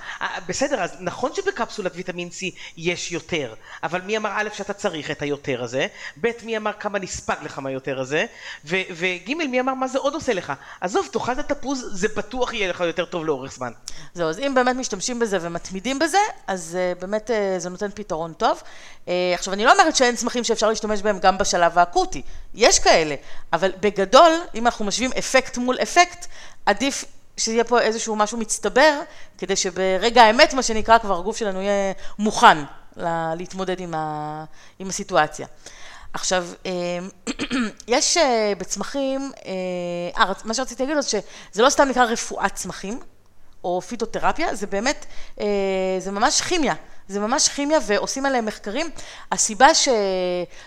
[0.49, 5.23] בסדר, אז נכון שבקפסולת ויטמין C יש יותר, אבל מי אמר א' שאתה צריך את
[5.23, 5.87] היותר הזה,
[6.21, 8.27] ב' מי אמר כמה נספג לך מהיותר הזה,
[8.65, 10.53] וג' מי אמר מה זה עוד עושה לך.
[10.81, 13.73] עזוב, תאכל את התפוז, זה בטוח יהיה לך יותר טוב לאורך זמן.
[14.15, 18.32] זהו, אז אם באמת משתמשים בזה ומתמידים בזה, אז uh, באמת uh, זה נותן פתרון
[18.32, 18.62] טוב.
[19.05, 22.22] Uh, עכשיו, אני לא אומרת שאין צמחים שאפשר להשתמש בהם גם בשלב האקוטי,
[22.55, 23.14] יש כאלה,
[23.53, 26.26] אבל בגדול, אם אנחנו משווים אפקט מול אפקט,
[26.66, 27.05] עדיף
[27.36, 29.01] שיהיה פה איזשהו משהו מצטבר,
[29.38, 32.59] כדי שברגע האמת, מה שנקרא, כבר הגוף שלנו יהיה מוכן
[32.97, 34.44] לה, להתמודד עם, ה,
[34.78, 35.47] עם הסיטואציה.
[36.12, 36.47] עכשיו,
[37.88, 38.16] יש
[38.59, 39.32] בצמחים,
[40.16, 43.01] אה, מה שרציתי להגיד לו, שזה לא סתם נקרא רפואת צמחים,
[43.67, 45.07] או פיתותרפיה, זה באמת,
[45.41, 45.47] אה,
[45.99, 46.75] זה ממש כימיה.
[47.09, 48.91] זה ממש כימיה ועושים עליהם מחקרים.
[49.33, 49.89] הסיבה ש...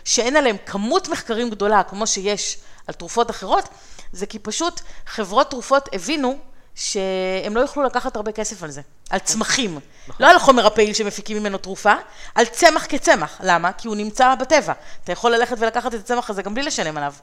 [0.03, 3.67] שאין עליהם כמות מחקרים גדולה כמו שיש על תרופות אחרות,
[4.11, 6.37] זה כי פשוט חברות תרופות הבינו
[6.75, 9.79] שהם לא יוכלו לקחת הרבה כסף על זה, על צמחים.
[10.07, 10.25] נכון.
[10.25, 11.93] לא על החומר הפעיל שמפיקים ממנו תרופה,
[12.35, 13.41] על צמח כצמח.
[13.43, 13.71] למה?
[13.71, 14.73] כי הוא נמצא בטבע.
[15.03, 17.13] אתה יכול ללכת ולקחת את הצמח הזה גם בלי לשלם עליו.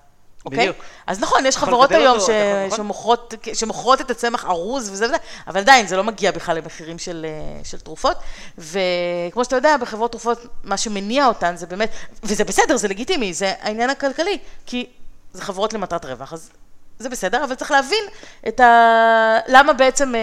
[0.47, 0.59] אוקיי?
[0.59, 0.77] בדיוק.
[1.07, 2.31] אז נכון, יש חברות היום ש...
[2.67, 2.77] נכון?
[2.77, 5.17] שמוכרות, שמוכרות את הצמח ארוז וזה וזה,
[5.47, 8.17] אבל עדיין זה לא מגיע בכלל למחירים של, אה, של תרופות.
[8.59, 11.91] וכמו שאתה יודע, בחברות תרופות, מה שמניע אותן זה באמת,
[12.23, 14.87] וזה בסדר, זה לגיטימי, זה העניין הכלכלי, כי
[15.33, 16.51] זה חברות למטרת רווח, אז
[16.99, 18.05] זה בסדר, אבל צריך להבין
[18.49, 19.39] את ה...
[19.47, 20.21] למה בעצם אה,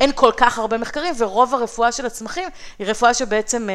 [0.00, 2.48] אין כל כך הרבה מחקרים, ורוב הרפואה של הצמחים
[2.78, 3.68] היא רפואה שבעצם...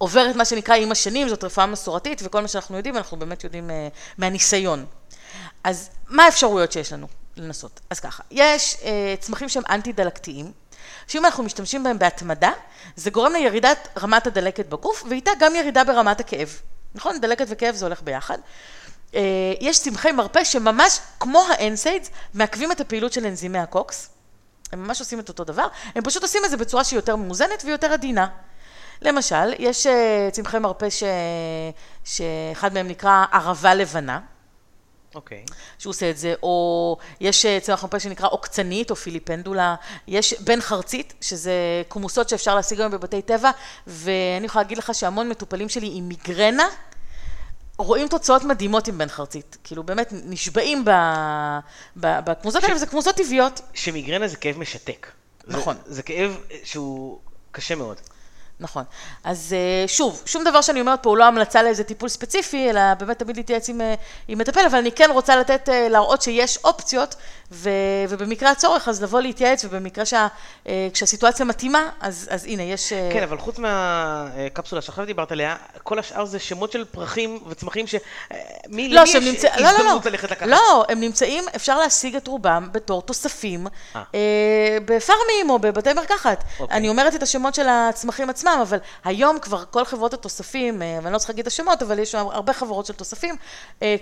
[0.00, 3.44] אה, עוברת מה שנקרא עם השנים, זאת רפואה מסורתית, וכל מה שאנחנו יודעים, אנחנו באמת
[3.44, 3.72] יודעים uh,
[4.18, 4.86] מהניסיון.
[5.64, 7.80] אז מה האפשרויות שיש לנו לנסות?
[7.90, 8.84] אז ככה, יש uh,
[9.20, 10.52] צמחים שהם אנטי-דלקתיים,
[11.06, 12.50] שאם אנחנו משתמשים בהם בהתמדה,
[12.96, 16.60] זה גורם לירידת רמת הדלקת בגוף, ואיתה גם ירידה ברמת הכאב.
[16.94, 17.20] נכון?
[17.20, 18.38] דלקת וכאב זה הולך ביחד.
[19.10, 19.14] Uh,
[19.60, 24.08] יש צמחי מרפא שממש, כמו האנסיידס, מעכבים את הפעילות של אנזימי הקוקס.
[24.72, 27.62] הם ממש עושים את אותו דבר, הם פשוט עושים את זה בצורה שהיא יותר מאוזנת
[27.64, 28.26] ויותר עדינה.
[29.02, 31.02] למשל, יש אה, צמחי מרפא ש...
[32.04, 34.20] שאחד מהם נקרא ערבה לבנה,
[35.14, 35.44] אוקיי.
[35.78, 39.74] שהוא עושה את זה, או יש אה, צמח מרפא שנקרא עוקצנית או פיליפנדולה,
[40.08, 41.52] יש בן חרצית, שזה
[41.90, 43.50] כמוסות שאפשר להשיג היום בבתי טבע,
[43.86, 46.64] ואני יכולה להגיד לך שהמון מטופלים שלי עם מיגרנה,
[47.78, 49.56] רואים תוצאות מדהימות עם בן חרצית.
[49.64, 50.90] כאילו באמת נשבעים ב...
[52.00, 52.18] ב...
[52.24, 53.60] בכמוסות האלה, וזה כמוסות טבעיות.
[53.74, 55.06] שמיגרנה זה כאב משתק.
[55.46, 55.76] זה- נכון.
[55.86, 57.18] זה כאב שהוא
[57.52, 58.00] קשה מאוד.
[58.60, 58.84] נכון.
[59.24, 62.94] אז אה, שוב, שום דבר שאני אומרת פה הוא לא המלצה לאיזה טיפול ספציפי, אלא
[62.94, 63.94] באמת תמיד להתייעץ עם, אה,
[64.28, 67.14] עם מטפל, אבל אני כן רוצה לתת, אה, להראות שיש אופציות,
[67.52, 67.70] ו,
[68.08, 70.26] ובמקרה הצורך אז לבוא להתייעץ, ובמקרה שה,
[70.66, 72.92] אה, כשהסיטואציה מתאימה, אז, אז הנה, יש...
[72.92, 77.86] אה, כן, אבל חוץ מהקפסולה שעכשיו דיברת עליה, כל השאר זה שמות של פרחים וצמחים
[77.86, 77.94] ש...
[77.94, 78.38] אה,
[78.68, 80.46] מי, לא, למי יש נמצאים, לא, לא, לא, ללכת לקחת?
[80.46, 84.02] לא, הם נמצאים, אפשר להשיג את רובם בתור תוספים אה.
[84.84, 86.44] בפארמים או בבתי מרקחת.
[86.60, 86.76] אוקיי.
[86.76, 91.18] אני אומרת את השמות של הצמחים עצמם, אבל היום כבר כל חברות התוספים, ואני לא
[91.18, 93.36] צריכה להגיד את השמות, אבל יש הרבה חברות של תוספים,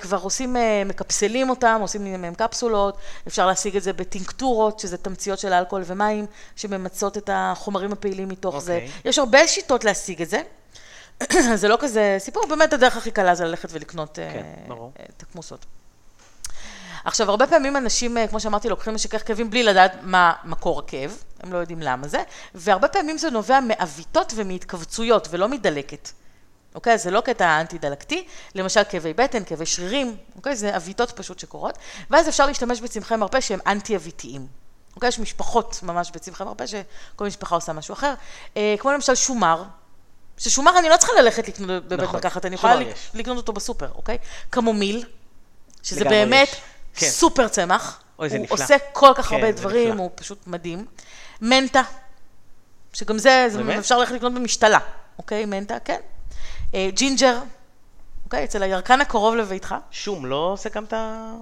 [0.00, 2.96] כבר עושים, מקפסלים אותם, עושים מהם קפסולות,
[3.38, 6.26] אפשר להשיג את זה בטינקטורות, שזה תמציות של אלכוהול ומים,
[6.56, 8.74] שממצות את החומרים הפעילים מתוך זה.
[8.74, 8.90] אוקיי.
[9.04, 10.42] יש הרבה שיטות להשיג את זה.
[11.60, 14.72] זה לא כזה סיפור, באמת הדרך הכי קלה זה ללכת ולקנות אה, כן.
[14.72, 14.76] אה,
[15.16, 15.66] את הכמוסות.
[17.04, 21.22] עכשיו, הרבה פעמים אנשים, אה, כמו שאמרתי, לוקחים משכך כאבים בלי לדעת מה מקור הכאב,
[21.40, 22.22] הם לא יודעים למה זה,
[22.54, 26.08] והרבה פעמים זה נובע מעוויתות ומהתכווצויות ולא מדלקת.
[26.74, 26.94] אוקיי?
[26.94, 30.56] אז זה לא קטע אנטי-דלקתי, למשל כאבי בטן, כאבי שרירים, אוקיי?
[30.56, 31.78] זה עוויתות פשוט שקורות,
[32.10, 34.46] ואז אפשר להשתמש בצמחי מרפא שהם אנטי-עוויתיים.
[34.94, 35.08] אוקיי?
[35.08, 38.14] יש משפחות ממש בצמחי מרפא, שכל משפחה עושה משהו אחר.
[38.56, 39.64] אה, כמו למשל שומר,
[40.38, 43.10] ששומר אני לא צריכה ללכת לקנות בבית נכון, מרקחת, אני יכולה יש.
[43.14, 44.18] לקנות אותו בסופר, אוקיי?
[44.50, 45.04] קמומיל,
[45.82, 46.60] שזה באמת יש.
[46.94, 47.06] כן.
[47.06, 48.00] סופר צמח.
[48.18, 48.54] אוי, הוא נפלא.
[48.54, 50.02] עושה כל כך כן, הרבה דברים, נפלא.
[50.02, 50.86] הוא פשוט מדהים.
[51.40, 51.82] מנטה,
[52.92, 53.78] שגם זה, זה?
[53.78, 54.78] אפשר ללכת לקנות במשתלה,
[55.18, 55.44] אוקיי?
[55.44, 56.00] מנטה, כן.
[56.74, 57.38] אה, ג'ינג'ר,
[58.24, 58.44] אוקיי?
[58.44, 61.32] אצל הירקן הקרוב לביתך, שום, לא עושה גם את ה...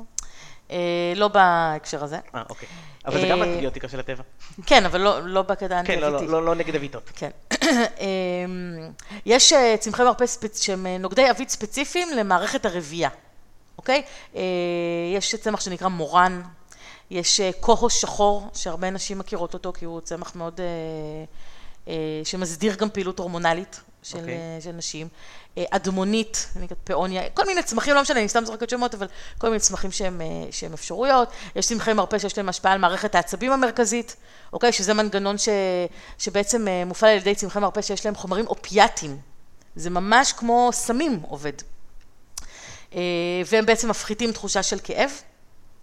[0.70, 2.18] אה, לא בהקשר הזה.
[2.35, 2.68] אה, אוקיי.
[3.07, 4.22] אבל זה גם אה, אנטיביוטיקה של הטבע.
[4.66, 6.27] כן, אבל לא, לא בקטע כן, לא.
[6.27, 7.11] לא, לא, נגד עוויתות.
[7.14, 7.31] כן.
[9.27, 10.24] יש צמחי מרפא.
[10.55, 13.09] שהם נוגדי עווית ספציפיים למערכת הרבייה,
[13.79, 14.03] אוקיי?
[15.14, 16.43] יש צמח שנקרא מורן,
[17.11, 20.61] יש כוהו שחור, שהרבה נשים מכירות אותו, כי הוא צמח מאוד...
[22.24, 24.34] שמסדיר גם פעילות הורמונלית של, אוקיי.
[24.34, 25.09] אה, של נשים.
[25.59, 26.48] אה, אדמונית,
[26.84, 29.07] פאוניה, כל מיני צמחים, לא משנה, אני סתם זורקת שמות, אבל
[29.38, 31.28] כל מיני צמחים שהם, אה, שהם אפשרויות.
[31.57, 34.16] יש צמחי מרפא שיש להם השפעה על מערכת העצבים המרכזית,
[34.52, 34.72] אוקיי?
[34.72, 35.48] שזה מנגנון ש,
[36.18, 39.18] שבעצם מופעל על ידי צמחי מרפא שיש להם חומרים אופיאטיים.
[39.76, 41.52] זה ממש כמו סמים עובד.
[43.46, 45.11] והם בעצם מפחיתים תחושה של כאב,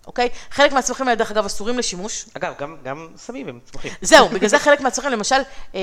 [0.07, 0.29] אוקיי?
[0.51, 2.25] חלק מהצמחים האלה, דרך אגב, אסורים לשימוש.
[2.33, 3.93] אגב, גם, גם סמים הם צמחים.
[4.01, 5.41] זהו, בגלל זה חלק מהצמחים, למשל,
[5.75, 5.79] אה,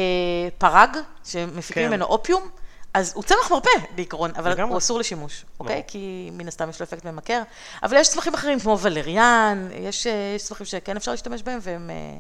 [0.59, 1.89] פרג, שמפיקים כן.
[1.89, 2.49] ממנו אופיום,
[2.95, 4.71] אז הוא צמח מרפא בעיקרון, אבל לגמרי.
[4.71, 5.75] הוא אסור לשימוש, אוקיי?
[5.75, 5.87] ברור.
[5.87, 7.43] כי מן הסתם יש לו אפקט ממכר.
[7.83, 11.91] אבל יש צמחים אחרים, כמו ולריאן, יש, אה, יש צמחים שכן אפשר להשתמש בהם, והם,
[11.91, 12.19] אה,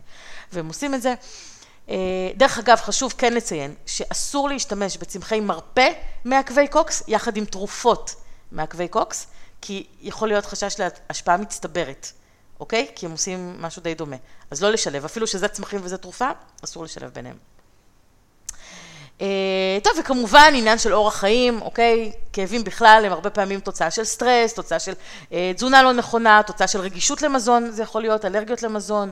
[0.52, 1.14] והם עושים את זה.
[1.88, 1.96] אה,
[2.36, 5.88] דרך אגב, חשוב כן לציין, שאסור להשתמש בצמחי מרפא
[6.24, 8.14] מעכבי קוקס, יחד עם תרופות
[8.52, 9.26] מעכבי קוקס,
[9.60, 10.76] כי יכול להיות חשש
[11.08, 12.12] להשפעה מצטברת,
[12.60, 12.86] אוקיי?
[12.94, 14.16] כי הם עושים משהו די דומה.
[14.50, 16.30] אז לא לשלב, אפילו שזה צמחים וזה תרופה,
[16.64, 17.36] אסור לשלב ביניהם.
[19.20, 22.12] אה, טוב, וכמובן עניין של אורח חיים, אוקיי?
[22.32, 24.92] כאבים בכלל הם הרבה פעמים תוצאה של סטרס, תוצאה של
[25.32, 29.10] אה, תזונה לא נכונה, תוצאה של רגישות למזון, זה יכול להיות אלרגיות למזון.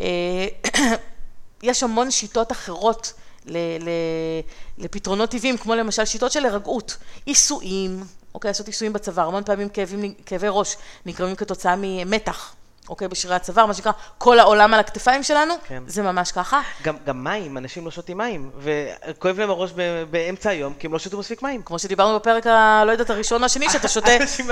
[0.00, 0.46] אה,
[1.62, 3.12] יש המון שיטות אחרות
[3.46, 4.40] ל- ל-
[4.78, 8.04] לפתרונות טבעיים, כמו למשל שיטות של הירגעות, עיסויים,
[8.34, 10.76] אוקיי, לעשות עיסויים בצוואר, המון פעמים כאבים, כאבי ראש
[11.06, 12.54] נגרמים כתוצאה ממתח,
[12.88, 15.82] אוקיי, בשרירי הצוואר, מה שנקרא כל העולם על הכתפיים שלנו, כן.
[15.86, 16.60] זה ממש ככה.
[16.82, 20.92] גם, גם מים, אנשים לא שותים מים, וכואב להם הראש ב- באמצע היום, כי הם
[20.92, 21.62] לא שתו מספיק מים.
[21.62, 22.82] כמו שדיברנו בפרק ה...
[22.86, 24.10] לא יודעת, הראשון או השני, שאתה שותה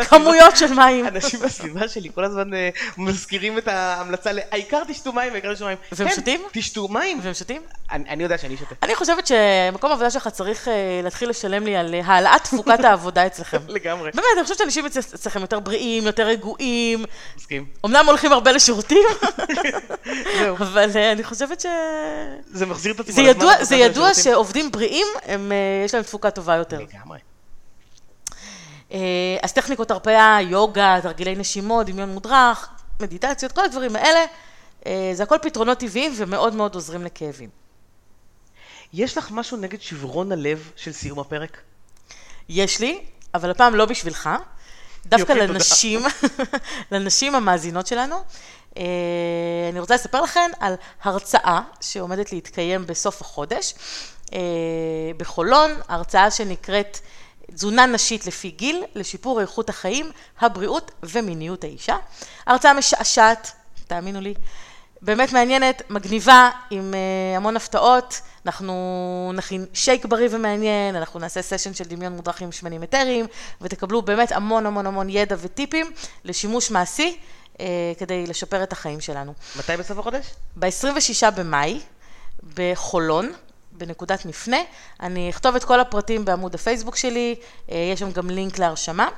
[0.09, 1.07] כמויות של מים.
[1.09, 2.68] אנשים בסביבה שלי כל הזמן אה,
[2.99, 4.39] מזכירים את ההמלצה ל...
[4.51, 5.76] העיקר תשתו מים, העיקר תשתו מים.
[5.93, 6.41] והם כן, שותים?
[6.53, 7.20] תשתו מים.
[7.22, 7.62] והם שותים?
[7.93, 8.74] אני, אני יודע שאני שותה.
[8.82, 13.26] אני חושבת שמקום העבודה שלך צריך אה, להתחיל לשלם לי על אה, העלאת תפוקת העבודה
[13.26, 13.59] אצלכם.
[13.68, 14.11] לגמרי.
[14.14, 17.05] באמת, אני חושבת שאנשים אצל- אצלכם יותר בריאים, יותר רגועים,
[17.37, 17.64] מסכים.
[17.87, 19.09] אמנם הולכים הרבה לשירותים.
[20.59, 21.66] אבל אה, אני חושבת ש...
[22.47, 23.22] זה מחזיר את עצמו.
[23.22, 24.14] לזמן זה ידוע.
[24.14, 25.37] שעובדים בריאים, אה,
[25.85, 26.79] יש להם תפוקה טובה יותר.
[26.79, 27.18] לגמרי.
[28.93, 28.99] אה,
[29.43, 32.68] אז טכניקות הרפאיה, יוגה, תרגילי נשימות, דמיון מודרך,
[33.01, 34.24] מדיטציות, כל הדברים האלה,
[35.14, 37.51] זה הכל פתרונות טבעיים ומאוד מאוד עוזרים לכאבים.
[38.93, 41.61] יש לך משהו נגד שברון הלב של סיום הפרק?
[42.49, 43.01] יש לי,
[43.35, 44.31] אבל הפעם לא בשבילך,
[45.09, 45.47] דווקא יופי.
[45.47, 46.01] לנשים,
[46.93, 48.17] לנשים המאזינות שלנו.
[48.79, 48.83] אה,
[49.73, 53.75] אני רוצה לספר לכם על הרצאה שעומדת להתקיים בסוף החודש
[54.33, 54.39] אה,
[55.17, 56.99] בחולון, הרצאה שנקראת
[57.55, 61.97] תזונה נשית לפי גיל, לשיפור איכות החיים, הבריאות ומיניות האישה.
[62.47, 63.53] הרצאה משעשעת,
[63.87, 64.35] תאמינו לי,
[65.07, 68.21] באמת מעניינת, מגניבה, עם uh, המון הפתעות.
[68.47, 73.27] אנחנו נכין שייק בריא ומעניין, אנחנו נעשה סשן של דמיון מודרך עם שמנים אתריים,
[73.61, 75.91] ותקבלו באמת המון המון המון ידע וטיפים
[76.25, 77.17] לשימוש מעשי
[77.55, 77.59] uh,
[77.99, 79.35] כדי לשפר את החיים שלנו.
[79.57, 80.27] מתי בסוף החודש?
[80.57, 81.81] ב-26 במאי,
[82.55, 83.33] בחולון.
[83.79, 84.57] בנקודת מפנה,
[85.01, 87.35] אני אכתוב את כל הפרטים בעמוד הפייסבוק שלי,
[87.71, 89.09] אה, יש שם גם לינק להרשמה.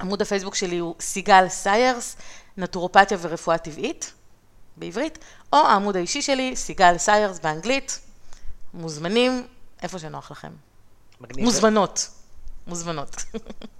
[0.00, 2.16] עמוד הפייסבוק שלי הוא סיגל סיירס,
[2.56, 4.12] נטורופתיה ורפואה טבעית.
[4.78, 5.18] בעברית,
[5.52, 8.00] או העמוד האישי שלי, סיגל סיירס באנגלית,
[8.74, 9.46] מוזמנים
[9.82, 10.50] איפה שנוח לכם.
[11.20, 11.44] מגניב.
[11.44, 12.08] מוזמנות.
[12.66, 13.16] מוזמנות.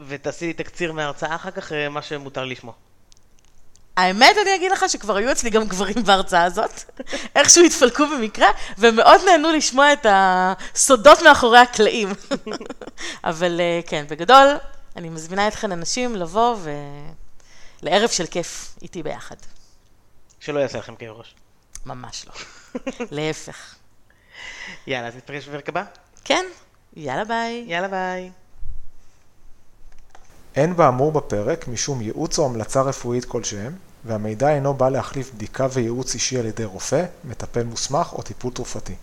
[0.08, 2.74] ותעשי לי תקציר מההרצאה אחר כך, אה, מה שמותר לשמוע.
[3.96, 6.82] האמת, אני אגיד לך שכבר היו אצלי גם גברים בהרצאה הזאת,
[7.36, 12.08] איכשהו התפלקו במקרה, ומאוד נהנו לשמוע את הסודות מאחורי הקלעים.
[13.24, 14.46] אבל אה, כן, בגדול,
[14.96, 16.56] אני מזמינה אתכן אנשים לבוא
[17.82, 19.36] ולערב של כיף איתי ביחד.
[20.48, 21.34] שלא יעשה לכם כאב ראש.
[21.86, 22.32] ממש לא.
[23.16, 23.74] להפך.
[24.86, 25.84] יאללה, אז נתפגש בפרק הבא?
[26.24, 26.44] כן.
[26.96, 27.64] יאללה ביי.
[27.66, 28.30] יאללה ביי.
[30.56, 36.14] אין באמור בפרק משום ייעוץ או המלצה רפואית כלשהם, והמידע אינו בא להחליף בדיקה וייעוץ
[36.14, 38.94] אישי על ידי רופא, מטפל מוסמך או טיפול תרופתי.